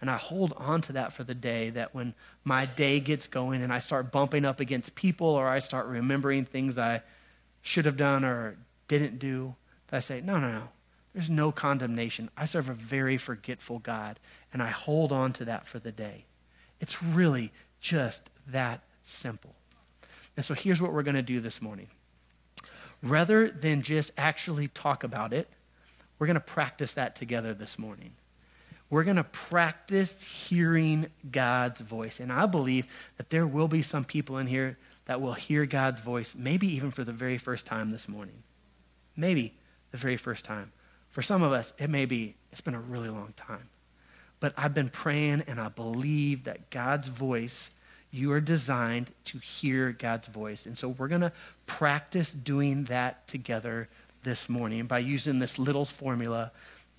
And 0.00 0.10
I 0.10 0.16
hold 0.16 0.54
on 0.56 0.80
to 0.82 0.94
that 0.94 1.12
for 1.12 1.24
the 1.24 1.34
day 1.34 1.68
that 1.70 1.94
when 1.94 2.14
my 2.42 2.64
day 2.64 3.00
gets 3.00 3.26
going 3.26 3.60
and 3.60 3.70
I 3.70 3.80
start 3.80 4.10
bumping 4.10 4.46
up 4.46 4.60
against 4.60 4.94
people 4.94 5.26
or 5.26 5.46
I 5.46 5.58
start 5.58 5.88
remembering 5.88 6.46
things 6.46 6.78
I 6.78 7.02
should 7.62 7.84
have 7.84 7.96
done 7.96 8.24
or 8.24 8.56
didn't 8.88 9.18
do, 9.18 9.54
that 9.88 9.96
I 9.96 10.00
say, 10.00 10.20
no, 10.20 10.38
no, 10.38 10.50
no. 10.50 10.62
There's 11.14 11.30
no 11.30 11.52
condemnation. 11.52 12.30
I 12.36 12.46
serve 12.46 12.68
a 12.68 12.74
very 12.74 13.16
forgetful 13.16 13.80
God, 13.80 14.18
and 14.52 14.62
I 14.62 14.68
hold 14.68 15.12
on 15.12 15.32
to 15.34 15.44
that 15.44 15.66
for 15.66 15.78
the 15.78 15.92
day. 15.92 16.24
It's 16.80 17.02
really 17.02 17.50
just 17.80 18.30
that 18.50 18.80
simple. 19.04 19.54
And 20.36 20.44
so 20.44 20.54
here's 20.54 20.80
what 20.80 20.92
we're 20.92 21.02
going 21.02 21.16
to 21.16 21.22
do 21.22 21.40
this 21.40 21.60
morning. 21.60 21.88
Rather 23.02 23.48
than 23.48 23.82
just 23.82 24.12
actually 24.16 24.68
talk 24.68 25.04
about 25.04 25.32
it, 25.32 25.48
we're 26.18 26.26
going 26.26 26.34
to 26.34 26.40
practice 26.40 26.94
that 26.94 27.14
together 27.14 27.52
this 27.52 27.78
morning. 27.78 28.12
We're 28.88 29.04
going 29.04 29.16
to 29.16 29.24
practice 29.24 30.22
hearing 30.22 31.06
God's 31.30 31.80
voice. 31.80 32.20
And 32.20 32.32
I 32.32 32.46
believe 32.46 32.86
that 33.16 33.30
there 33.30 33.46
will 33.46 33.68
be 33.68 33.82
some 33.82 34.04
people 34.04 34.38
in 34.38 34.46
here 34.46 34.76
that 35.06 35.20
will 35.20 35.34
hear 35.34 35.66
God's 35.66 36.00
voice, 36.00 36.34
maybe 36.34 36.66
even 36.68 36.90
for 36.90 37.04
the 37.04 37.12
very 37.12 37.38
first 37.38 37.66
time 37.66 37.90
this 37.90 38.08
morning. 38.08 38.42
Maybe 39.16 39.52
the 39.90 39.96
very 39.96 40.16
first 40.16 40.44
time. 40.44 40.72
For 41.10 41.22
some 41.22 41.42
of 41.42 41.52
us, 41.52 41.72
it 41.78 41.90
may 41.90 42.06
be, 42.06 42.34
it's 42.50 42.60
been 42.60 42.74
a 42.74 42.80
really 42.80 43.10
long 43.10 43.34
time. 43.36 43.68
But 44.40 44.54
I've 44.56 44.74
been 44.74 44.88
praying 44.88 45.44
and 45.46 45.60
I 45.60 45.68
believe 45.68 46.44
that 46.44 46.70
God's 46.70 47.08
voice, 47.08 47.70
you 48.10 48.32
are 48.32 48.40
designed 48.40 49.08
to 49.26 49.38
hear 49.38 49.92
God's 49.92 50.26
voice. 50.28 50.66
And 50.66 50.76
so 50.76 50.88
we're 50.88 51.08
going 51.08 51.20
to 51.20 51.32
practice 51.66 52.32
doing 52.32 52.84
that 52.84 53.28
together 53.28 53.88
this 54.24 54.48
morning 54.48 54.86
by 54.86 54.98
using 55.00 55.38
this 55.38 55.58
Little's 55.58 55.90
formula 55.90 56.50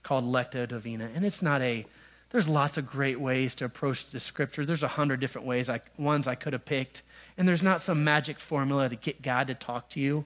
called 0.04 0.26
Lectio 0.26 0.68
Divina. 0.68 1.10
And 1.16 1.26
it's 1.26 1.42
not 1.42 1.62
a, 1.62 1.86
there's 2.32 2.48
lots 2.48 2.78
of 2.78 2.86
great 2.86 3.20
ways 3.20 3.56
to 3.56 3.66
approach 3.66 4.10
the 4.10 4.20
scripture. 4.20 4.66
There's 4.66 4.84
a 4.84 4.88
hundred 4.90 5.20
different 5.20 5.48
ways, 5.48 5.70
I, 5.70 5.82
ones 5.98 6.28
I 6.28 6.36
could 6.36 6.54
have 6.54 6.66
picked. 6.66 7.02
And 7.38 7.48
there's 7.48 7.64
not 7.64 7.82
some 7.82 8.04
magic 8.04 8.40
formula 8.40 8.90
to 8.90 8.96
get 8.96 9.22
God 9.22 9.48
to 9.48 9.56
talk 9.56 9.90
to 9.90 10.00
you. 10.00 10.26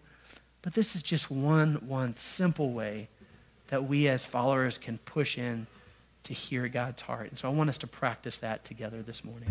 But 0.62 0.74
this 0.74 0.96
is 0.96 1.02
just 1.02 1.32
one, 1.32 1.76
one 1.88 2.14
simple 2.16 2.72
way 2.72 3.08
that 3.70 3.86
we 3.86 4.08
as 4.08 4.26
followers 4.26 4.78
can 4.78 4.98
push 5.00 5.38
in 5.38 5.68
to 6.24 6.34
hear 6.34 6.68
God's 6.68 7.02
heart. 7.04 7.30
And 7.30 7.40
so 7.40 7.50
I 7.50 7.54
want 7.54 7.70
us 7.70 7.78
to 7.80 7.88
practice 7.88 8.40
that 8.40 8.66
together 8.66 9.02
this 9.02 9.24
morning. 9.24 9.48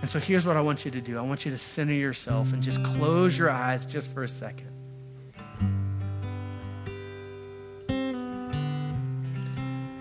And 0.00 0.08
so 0.08 0.18
here's 0.18 0.46
what 0.46 0.56
I 0.56 0.60
want 0.60 0.84
you 0.84 0.90
to 0.90 1.00
do 1.00 1.18
I 1.18 1.22
want 1.22 1.44
you 1.44 1.50
to 1.50 1.58
center 1.58 1.94
yourself 1.94 2.52
and 2.52 2.62
just 2.62 2.82
close 2.84 3.38
your 3.38 3.50
eyes 3.50 3.86
just 3.86 4.12
for 4.12 4.22
a 4.22 4.28
second. 4.28 4.66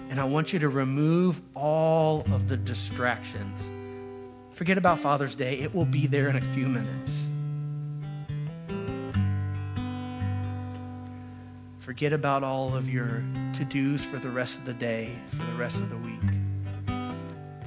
And 0.10 0.20
I 0.20 0.26
want 0.26 0.52
you 0.52 0.60
to 0.60 0.70
remove 0.70 1.40
all 1.56 2.26
of 2.32 2.50
the 2.50 2.58
distractions. 2.58 3.70
Forget 4.58 4.80
about 4.80 4.98
Father's 4.98 5.36
Day, 5.36 5.60
it 5.60 5.76
will 5.76 5.86
be 5.86 6.08
there 6.08 6.30
in 6.30 6.36
a 6.36 6.42
few 6.42 6.68
minutes. 6.68 7.28
Forget 11.78 12.12
about 12.12 12.42
all 12.42 12.76
of 12.76 12.90
your 12.90 13.22
to 13.54 13.66
dos 13.66 14.04
for 14.04 14.18
the 14.18 14.32
rest 14.32 14.58
of 14.58 14.66
the 14.66 14.74
day, 14.74 15.12
for 15.30 15.46
the 15.46 15.58
rest 15.60 15.80
of 15.80 15.92
the 15.92 15.98
week. 15.98 16.20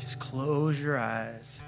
Just 0.00 0.18
close 0.18 0.82
your 0.82 0.98
eyes. 0.98 1.60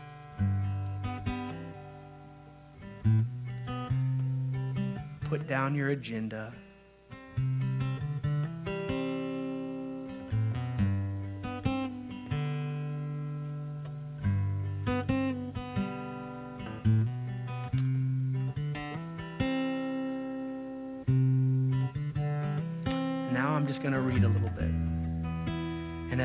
Put 5.27 5.47
down 5.47 5.77
your 5.77 5.91
agenda. 5.91 6.53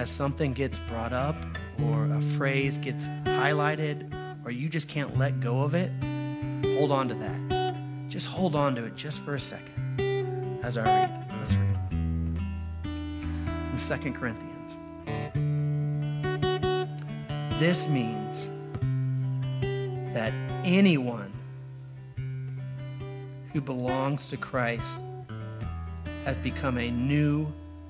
Something 0.08 0.54
gets 0.54 0.80
brought 0.80 1.14
up, 1.14 1.36
or 1.84 2.06
a 2.06 2.22
phrase 2.22 2.78
gets 2.78 3.06
highlighted, 3.26 4.12
or 4.46 4.52
you 4.52 4.70
just 4.70 4.88
can't 4.88 5.18
let 5.18 5.40
go 5.40 5.62
of 5.62 5.74
it, 5.74 5.92
hold 6.78 6.92
on 6.92 7.08
to 7.10 7.14
that. 7.16 7.76
Just 8.10 8.28
hold 8.28 8.56
on 8.56 8.76
to 8.76 8.86
it 8.86 8.96
just 8.96 9.22
for 9.24 9.36
a 9.36 9.40
second 9.40 10.60
as 10.64 10.78
I 10.78 10.84
read. 10.86 11.26
Let's 11.40 11.56
read. 11.56 11.78
From 13.80 14.02
2 14.02 14.14
Corinthians. 14.14 14.76
This 17.60 17.88
means 17.88 18.50
that 20.14 20.32
anyone 20.64 21.32
who 23.54 23.62
belongs 23.62 24.30
to 24.30 24.38
Christ 24.38 25.00
has 26.26 26.40
become 26.40 26.78
a 26.78 26.92
new 26.92 27.48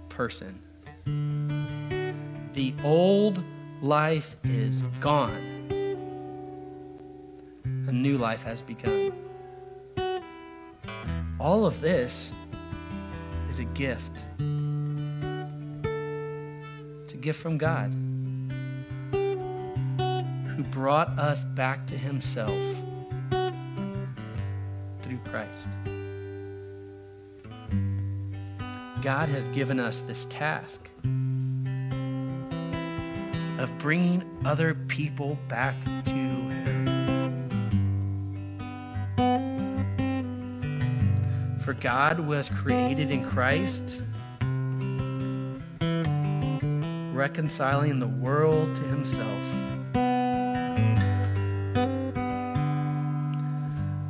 person. 0.10 0.58
Old 2.84 3.44
life 3.82 4.36
is 4.44 4.84
gone. 5.00 5.32
A 7.88 7.92
new 7.92 8.18
life 8.18 8.44
has 8.44 8.62
begun. 8.62 9.14
All 11.40 11.66
of 11.66 11.82
this 11.82 12.32
is 13.50 13.60
a 13.60 13.66
gift. 13.66 14.12
It's 17.04 17.14
a 17.14 17.18
gift 17.18 17.42
from 17.42 17.58
God 17.58 17.92
who 20.56 20.64
brought 20.64 21.10
us 21.20 21.44
back 21.44 21.86
to 21.88 21.98
himself 21.98 22.60
through 25.02 25.20
Christ. 25.26 25.68
God 29.02 29.30
has 29.30 29.48
given 29.50 29.80
us 29.80 30.02
this 30.02 30.26
task 30.26 30.87
of 33.58 33.76
bringing 33.80 34.24
other 34.46 34.74
people 34.88 35.38
back 35.48 35.76
to 36.06 36.12
Him. 36.12 36.86
For 41.64 41.74
God 41.74 42.20
was 42.20 42.50
created 42.50 43.12
in 43.12 43.26
Christ, 43.26 44.02
reconciling 47.14 48.00
the 48.00 48.08
world 48.08 48.76
to 48.76 48.82
Himself. 48.84 49.28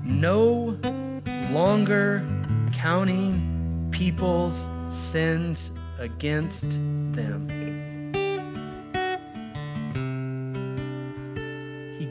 No 0.04 0.78
longer 1.52 2.26
counting 2.74 3.90
people's 3.92 4.68
sins 4.90 5.72
against 6.00 6.70
them. 7.14 7.48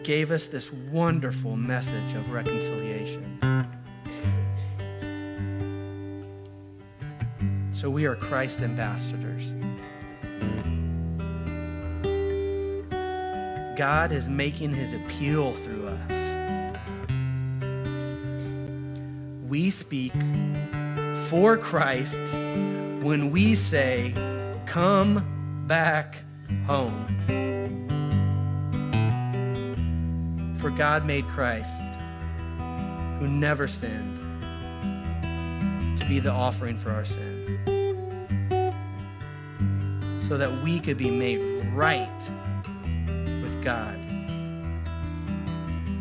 Gave 0.06 0.30
us 0.30 0.46
this 0.46 0.72
wonderful 0.72 1.56
message 1.56 2.14
of 2.14 2.30
reconciliation. 2.30 3.66
So 7.72 7.90
we 7.90 8.06
are 8.06 8.14
Christ 8.14 8.62
ambassadors. 8.62 9.50
God 13.76 14.12
is 14.12 14.28
making 14.28 14.72
his 14.74 14.92
appeal 14.92 15.52
through 15.54 15.88
us. 15.88 17.10
We 19.48 19.70
speak 19.70 20.12
for 21.28 21.56
Christ 21.56 22.32
when 23.02 23.32
we 23.32 23.56
say, 23.56 24.14
Come 24.66 25.64
back 25.66 26.18
home. 26.66 27.15
For 30.66 30.72
God 30.72 31.06
made 31.06 31.28
Christ 31.28 31.84
who 33.20 33.28
never 33.28 33.68
sinned, 33.68 34.18
to 35.96 36.04
be 36.08 36.18
the 36.18 36.32
offering 36.32 36.76
for 36.76 36.90
our 36.90 37.04
sin, 37.04 37.60
so 40.18 40.36
that 40.36 40.50
we 40.64 40.80
could 40.80 40.96
be 40.96 41.08
made 41.08 41.38
right 41.72 42.18
with 43.42 43.62
God 43.62 43.96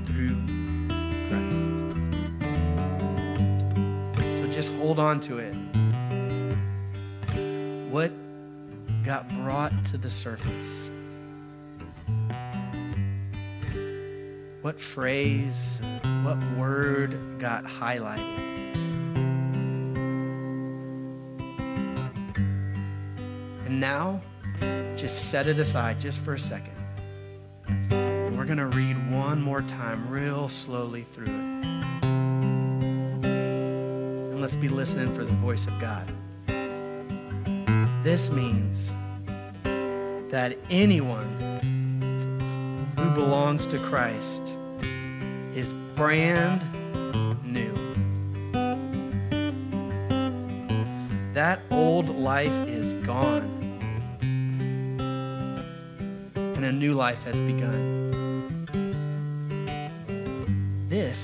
through 0.08 0.36
Christ. 1.30 1.68
So 4.40 4.48
just 4.52 4.74
hold 4.78 4.98
on 4.98 5.20
to 5.20 5.38
it. 5.38 5.54
What 7.92 8.12
got 9.04 9.30
brought 9.44 9.86
to 9.86 10.00
the 10.00 10.10
surface? 10.10 10.90
What 14.66 14.80
phrase, 14.80 15.80
what 16.24 16.40
word 16.58 17.16
got 17.38 17.66
highlighted? 17.66 18.40
And 23.68 23.80
now, 23.80 24.20
just 24.96 25.30
set 25.30 25.46
it 25.46 25.60
aside 25.60 26.02
just 26.02 26.20
for 26.22 26.34
a 26.34 26.40
second. 26.40 26.74
And 27.68 28.36
we're 28.36 28.46
going 28.46 28.58
to 28.58 28.66
read 28.66 28.96
one 29.12 29.40
more 29.40 29.62
time, 29.62 30.10
real 30.10 30.50
slowly 30.50 31.04
through 31.04 31.26
it. 31.26 32.06
And 34.34 34.42
let's 34.42 34.56
be 34.56 34.68
listening 34.68 35.14
for 35.14 35.24
the 35.24 35.34
voice 35.34 35.68
of 35.68 35.80
God. 35.80 36.12
This 38.02 38.32
means 38.32 38.92
that 40.32 40.58
anyone 40.72 41.62
who 42.98 43.12
belongs 43.12 43.68
to 43.68 43.78
Christ 43.78 44.42
is 44.42 44.55
brand 45.96 46.62
new. 47.46 47.74
That 51.34 51.62
old 51.72 52.10
life 52.10 52.52
is 52.68 52.94
gone, 53.06 53.50
and 56.36 56.66
a 56.66 56.72
new 56.72 56.94
life 56.94 57.24
has 57.24 57.40
begun. 57.40 58.12
This 60.90 61.24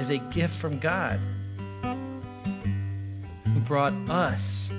is 0.00 0.10
a 0.10 0.18
gift 0.30 0.56
from 0.56 0.78
God 0.78 1.20
who 3.44 3.60
brought 3.60 3.92
us 4.08 4.70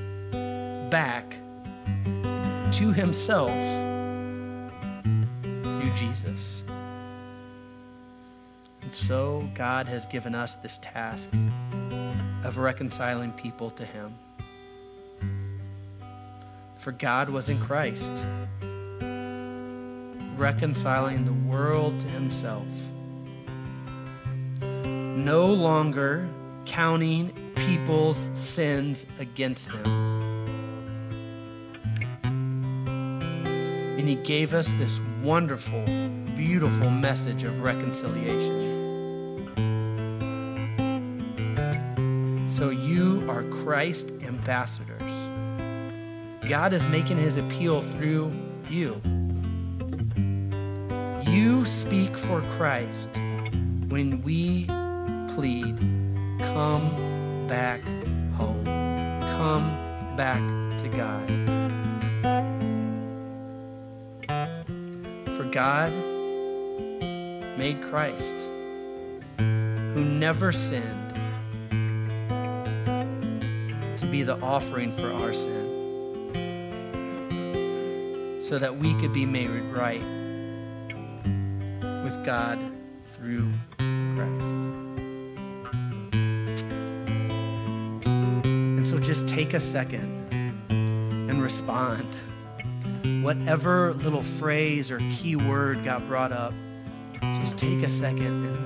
back 0.89 1.35
to 2.71 2.91
himself 2.91 3.51
God 9.55 9.87
has 9.87 10.05
given 10.05 10.35
us 10.35 10.55
this 10.55 10.77
task 10.81 11.29
of 12.43 12.57
reconciling 12.57 13.31
people 13.31 13.69
to 13.71 13.85
him. 13.85 14.13
For 16.79 16.91
God 16.91 17.29
was 17.29 17.47
in 17.47 17.57
Christ, 17.61 18.11
reconciling 20.35 21.23
the 21.23 21.49
world 21.49 21.97
to 22.01 22.05
himself, 22.07 22.67
no 24.61 25.45
longer 25.45 26.27
counting 26.65 27.31
people's 27.55 28.29
sins 28.33 29.05
against 29.19 29.69
them. 29.69 29.85
And 33.97 34.07
he 34.07 34.15
gave 34.15 34.53
us 34.53 34.67
this 34.73 34.99
wonderful, 35.23 35.85
beautiful 36.35 36.91
message 36.91 37.43
of 37.43 37.61
reconciliation. 37.61 38.64
Christ 43.65 44.11
ambassadors. 44.21 45.01
God 46.47 46.71
is 46.71 46.85
making 46.85 47.17
his 47.17 47.37
appeal 47.37 47.81
through 47.81 48.31
you. 48.69 49.01
You 51.25 51.65
speak 51.65 52.15
for 52.15 52.41
Christ 52.57 53.09
when 53.87 54.21
we 54.21 54.65
plead, 55.33 55.79
come 56.37 57.47
back 57.47 57.81
home. 58.37 58.63
Come 59.33 60.15
back 60.15 60.39
to 60.77 60.87
God. 60.89 61.27
For 65.37 65.45
God 65.45 65.91
made 67.57 67.81
Christ, 67.81 68.47
who 69.39 70.05
never 70.05 70.51
sinned, 70.51 71.04
be 74.15 74.23
the 74.23 74.39
offering 74.39 74.95
for 74.95 75.11
our 75.11 75.33
sin, 75.33 76.31
so 78.41 78.57
that 78.57 78.73
we 78.73 78.93
could 79.01 79.11
be 79.11 79.25
made 79.25 79.49
right 79.73 79.99
with 82.01 82.25
God 82.25 82.57
through 83.11 83.51
Christ. 84.15 84.45
And 88.05 88.87
so 88.87 88.99
just 88.99 89.27
take 89.27 89.53
a 89.53 89.59
second 89.59 90.07
and 90.69 91.43
respond. 91.43 92.07
Whatever 93.21 93.95
little 93.95 94.23
phrase 94.23 94.91
or 94.91 94.99
key 95.11 95.35
word 95.35 95.83
got 95.83 96.07
brought 96.07 96.31
up, 96.31 96.53
just 97.21 97.57
take 97.57 97.83
a 97.83 97.89
second 97.89 98.63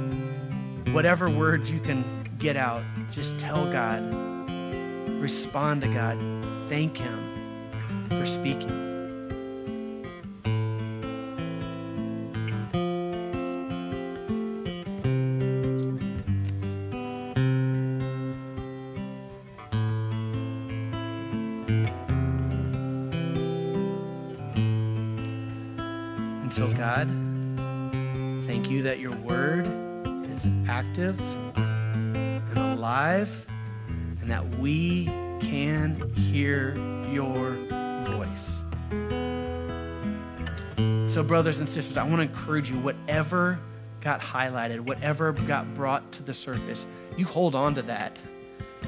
whatever 0.94 1.28
words 1.28 1.72
you 1.72 1.80
can 1.80 2.04
get 2.38 2.56
out, 2.56 2.84
just 3.12 3.40
tell 3.40 3.72
God, 3.72 4.29
respond 5.20 5.82
to 5.82 5.88
God, 5.88 6.18
thank 6.70 6.98
Him 6.98 7.20
for 8.10 8.26
speaking. 8.26 8.89
Brothers 41.40 41.60
and 41.60 41.70
sisters, 41.70 41.96
I 41.96 42.04
want 42.04 42.18
to 42.18 42.24
encourage 42.24 42.70
you 42.70 42.78
whatever 42.80 43.58
got 44.02 44.20
highlighted, 44.20 44.82
whatever 44.82 45.32
got 45.32 45.74
brought 45.74 46.12
to 46.12 46.22
the 46.22 46.34
surface, 46.34 46.86
you 47.16 47.24
hold 47.24 47.56
on 47.56 47.76
to 47.76 47.82
that. 47.84 48.12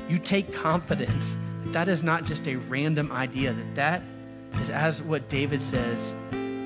You 0.09 0.19
take 0.19 0.53
confidence 0.53 1.37
that 1.63 1.71
that 1.71 1.87
is 1.87 2.03
not 2.03 2.25
just 2.25 2.49
a 2.49 2.57
random 2.57 3.09
idea, 3.09 3.53
that 3.53 3.75
that 3.75 4.01
is, 4.59 4.69
as 4.69 5.01
what 5.01 5.29
David 5.29 5.61
says, 5.61 6.13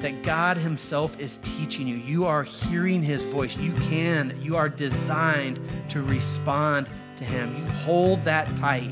that 0.01 0.23
God 0.23 0.57
Himself 0.57 1.19
is 1.19 1.38
teaching 1.43 1.88
you. 1.88 1.97
You 1.97 2.25
are 2.25 2.41
hearing 2.41 3.03
His 3.03 3.21
voice. 3.21 3.55
You 3.55 3.73
can, 3.73 4.36
you 4.41 4.57
are 4.57 4.69
designed 4.69 5.59
to 5.89 6.01
respond 6.01 6.89
to 7.17 7.23
Him. 7.23 7.55
You 7.55 7.71
hold 7.83 8.25
that 8.25 8.57
tight. 8.57 8.89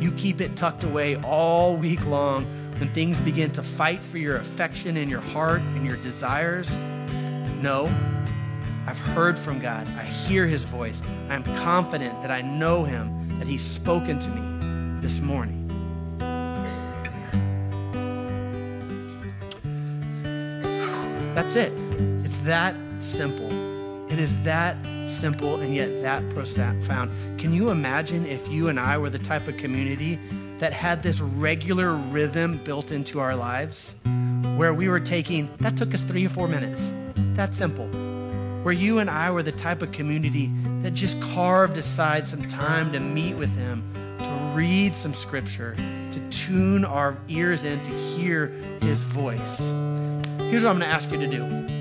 You 0.00 0.10
keep 0.16 0.40
it 0.40 0.56
tucked 0.56 0.82
away 0.82 1.14
all 1.22 1.76
week 1.76 2.04
long 2.06 2.44
when 2.78 2.88
things 2.90 3.18
begin 3.20 3.50
to 3.52 3.62
fight 3.62 4.02
for 4.02 4.18
your 4.18 4.36
affection 4.36 4.96
and 4.96 5.10
your 5.10 5.20
heart 5.20 5.60
and 5.60 5.86
your 5.86 5.96
desires. 5.96 6.76
No, 7.60 7.86
I've 8.86 8.98
heard 8.98 9.38
from 9.38 9.58
God. 9.58 9.86
I 9.98 10.04
hear 10.04 10.46
His 10.46 10.64
voice. 10.64 11.02
I'm 11.28 11.42
confident 11.42 12.20
that 12.22 12.30
I 12.30 12.42
know 12.42 12.84
Him, 12.84 13.38
that 13.38 13.48
He's 13.48 13.64
spoken 13.64 14.18
to 14.18 14.28
me 14.28 15.00
this 15.00 15.20
morning. 15.20 15.62
That's 21.34 21.56
it. 21.56 21.72
It's 22.24 22.38
that 22.40 22.74
simple. 23.00 24.10
It 24.10 24.18
is 24.18 24.40
that 24.42 24.76
simple 25.08 25.60
and 25.60 25.74
yet 25.74 26.02
that 26.02 26.28
profound. 26.30 27.10
Can 27.38 27.52
you 27.52 27.70
imagine 27.70 28.26
if 28.26 28.48
you 28.48 28.68
and 28.68 28.78
I 28.78 28.98
were 28.98 29.10
the 29.10 29.18
type 29.18 29.48
of 29.48 29.56
community 29.56 30.18
that 30.58 30.72
had 30.72 31.02
this 31.02 31.20
regular 31.20 31.94
rhythm 31.94 32.58
built 32.64 32.90
into 32.90 33.20
our 33.20 33.36
lives 33.36 33.94
where 34.56 34.72
we 34.72 34.88
were 34.88 35.00
taking, 35.00 35.54
that 35.58 35.76
took 35.76 35.92
us 35.92 36.02
three 36.02 36.24
or 36.24 36.30
four 36.30 36.48
minutes. 36.48 36.90
That 37.34 37.54
simple. 37.54 37.86
Where 38.62 38.72
you 38.72 38.98
and 38.98 39.10
I 39.10 39.30
were 39.30 39.42
the 39.42 39.52
type 39.52 39.82
of 39.82 39.92
community 39.92 40.50
that 40.82 40.94
just 40.94 41.20
carved 41.20 41.76
aside 41.76 42.26
some 42.26 42.42
time 42.42 42.90
to 42.92 43.00
meet 43.00 43.34
with 43.34 43.54
Him, 43.54 43.84
to 44.18 44.30
read 44.54 44.94
some 44.94 45.12
scripture, 45.12 45.76
to 46.10 46.30
tune 46.30 46.84
our 46.84 47.16
ears 47.28 47.64
in 47.64 47.82
to 47.82 47.90
hear 47.90 48.46
His 48.80 49.02
voice. 49.02 49.60
Here's 50.38 50.64
what 50.64 50.70
I'm 50.70 50.78
going 50.78 50.80
to 50.80 50.86
ask 50.86 51.10
you 51.10 51.18
to 51.18 51.26
do. 51.26 51.75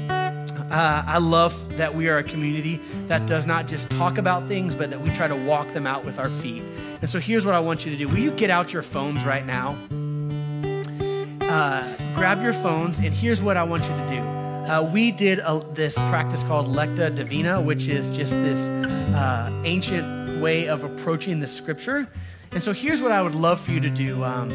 Uh, 0.72 1.04
I 1.06 1.20
love 1.20 1.78
that 1.78 1.94
we 1.94 2.10
are 2.10 2.18
a 2.18 2.24
community 2.24 2.80
that 3.08 3.26
does 3.28 3.46
not 3.46 3.68
just 3.68 3.90
talk 3.92 4.18
about 4.18 4.48
things, 4.48 4.74
but 4.74 4.90
that 4.90 5.00
we 5.00 5.10
try 5.12 5.28
to 5.28 5.36
walk 5.36 5.72
them 5.74 5.86
out 5.86 6.04
with 6.04 6.18
our 6.18 6.30
feet. 6.30 6.64
And 7.02 7.10
so 7.10 7.20
here's 7.20 7.46
what 7.46 7.54
I 7.54 7.60
want 7.60 7.86
you 7.86 7.92
to 7.92 7.98
do. 7.98 8.08
Will 8.08 8.18
you 8.18 8.32
get 8.32 8.50
out 8.50 8.74
your 8.74 8.82
phones 8.82 9.26
right 9.26 9.46
now? 9.46 9.76
Uh, 11.42 11.96
grab 12.16 12.42
your 12.42 12.54
phones, 12.54 12.98
and 12.98 13.14
here's 13.14 13.42
what 13.42 13.58
I 13.58 13.64
want 13.64 13.84
you 13.84 13.90
to 13.90 14.10
do. 14.10 14.36
Uh, 14.72 14.82
we 14.82 15.12
did 15.12 15.40
a, 15.40 15.62
this 15.74 15.94
practice 15.94 16.42
called 16.44 16.76
Lectio 16.76 17.14
Divina, 17.14 17.62
which 17.62 17.88
is 17.88 18.10
just 18.10 18.34
this 18.34 18.68
uh, 18.68 19.52
ancient 19.64 20.42
way 20.42 20.68
of 20.68 20.84
approaching 20.84 21.40
the 21.40 21.48
scripture. 21.48 22.08
And 22.52 22.64
so 22.64 22.72
here's 22.74 23.02
what 23.02 23.12
I 23.12 23.22
would 23.22 23.36
love 23.36 23.60
for 23.60 23.72
you 23.72 23.80
to 23.82 23.90
do. 23.90 24.24
Um, 24.24 24.50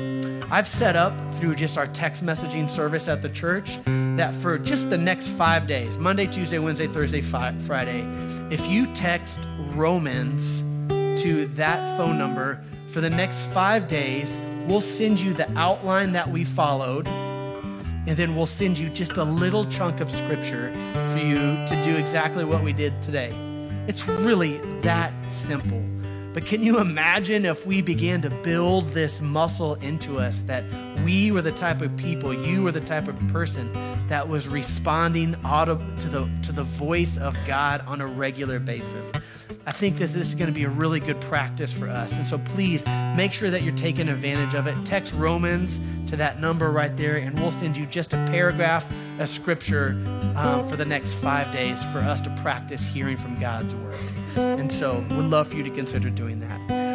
I've 0.51 0.69
set 0.69 0.97
up 0.97 1.13
through 1.35 1.55
just 1.55 1.79
our 1.79 1.87
text 1.89 2.25
messaging 2.25 2.69
service 2.69 3.09
at 3.09 3.23
the 3.23 3.29
church 3.29 3.79
that 4.17 4.35
for 4.35 4.59
just 4.59 4.91
the 4.91 4.99
next 4.99 5.29
five 5.29 5.67
days 5.67 5.97
Monday, 5.97 6.27
Tuesday, 6.27 6.59
Wednesday, 6.59 6.87
Thursday, 6.87 7.21
Friday 7.21 8.03
if 8.51 8.67
you 8.67 8.93
text 8.95 9.47
Romans 9.75 10.63
to 11.23 11.47
that 11.55 11.97
phone 11.97 12.19
number 12.19 12.61
for 12.91 13.01
the 13.01 13.09
next 13.09 13.39
five 13.53 13.87
days, 13.87 14.37
we'll 14.67 14.81
send 14.81 15.21
you 15.21 15.33
the 15.33 15.49
outline 15.57 16.11
that 16.13 16.29
we 16.29 16.43
followed. 16.43 17.07
And 17.07 18.17
then 18.17 18.35
we'll 18.35 18.47
send 18.47 18.77
you 18.77 18.89
just 18.89 19.19
a 19.19 19.25
little 19.25 19.65
chunk 19.67 20.01
of 20.01 20.11
scripture 20.11 20.73
for 21.13 21.19
you 21.19 21.37
to 21.37 21.83
do 21.85 21.97
exactly 21.97 22.45
what 22.45 22.65
we 22.65 22.73
did 22.73 23.01
today. 23.03 23.31
It's 23.87 24.09
really 24.09 24.57
that 24.81 25.13
simple. 25.31 25.81
But 26.33 26.47
can 26.47 26.63
you 26.63 26.79
imagine 26.79 27.45
if 27.45 27.67
we 27.67 27.83
began 27.83 28.23
to 28.23 28.31
build 28.31 28.89
this 28.91 29.21
muscle 29.21 29.75
into 29.77 30.19
us 30.19 30.43
that 30.43 30.63
we 31.05 31.33
were 31.33 31.43
the 31.43 31.51
type 31.53 31.81
of 31.81 31.97
people, 31.97 32.33
you 32.33 32.63
were 32.63 32.71
the 32.71 32.81
type 32.81 33.09
of 33.09 33.19
person 33.29 33.73
that 34.09 34.29
was 34.29 34.47
responding 34.47 35.33
to 35.33 36.09
the, 36.09 36.31
to 36.45 36.53
the 36.53 36.63
voice 36.63 37.17
of 37.17 37.37
God 37.49 37.85
on 37.87 38.01
a 38.01 38.07
regular 38.07 38.61
basis? 38.61 39.11
I 39.67 39.73
think 39.73 39.99
that 39.99 40.13
this 40.13 40.29
is 40.29 40.35
going 40.37 40.47
to 40.47 40.55
be 40.55 40.65
a 40.65 40.69
really 40.69 41.01
good 41.01 41.21
practice 41.23 41.73
for 41.73 41.89
us. 41.89 42.13
And 42.13 42.27
so 42.27 42.39
please 42.39 42.87
make 43.17 43.33
sure 43.33 43.51
that 43.51 43.63
you're 43.63 43.75
taking 43.75 44.09
advantage 44.09 44.55
of 44.55 44.69
it. 44.69 44.77
Text 44.87 45.13
Romans 45.15 45.81
to 46.07 46.17
that 46.17 46.41
number 46.41 46.71
right 46.71 46.97
there, 46.97 47.17
and 47.17 47.39
we'll 47.41 47.51
send 47.51 47.77
you 47.77 47.87
just 47.87 48.13
a 48.13 48.17
paragraph 48.27 48.87
of 49.19 49.29
scripture 49.29 50.01
um, 50.37 50.69
for 50.69 50.77
the 50.77 50.85
next 50.85 51.15
five 51.15 51.53
days 51.53 51.83
for 51.87 51.99
us 51.99 52.21
to 52.21 52.31
practice 52.41 52.85
hearing 52.85 53.17
from 53.17 53.39
God's 53.41 53.75
word. 53.75 54.20
And 54.37 54.71
so, 54.73 55.05
would 55.11 55.27
love 55.27 55.49
for 55.49 55.57
you 55.57 55.63
to 55.63 55.71
consider 55.71 56.11
doing 56.11 56.41
that. 56.41 56.90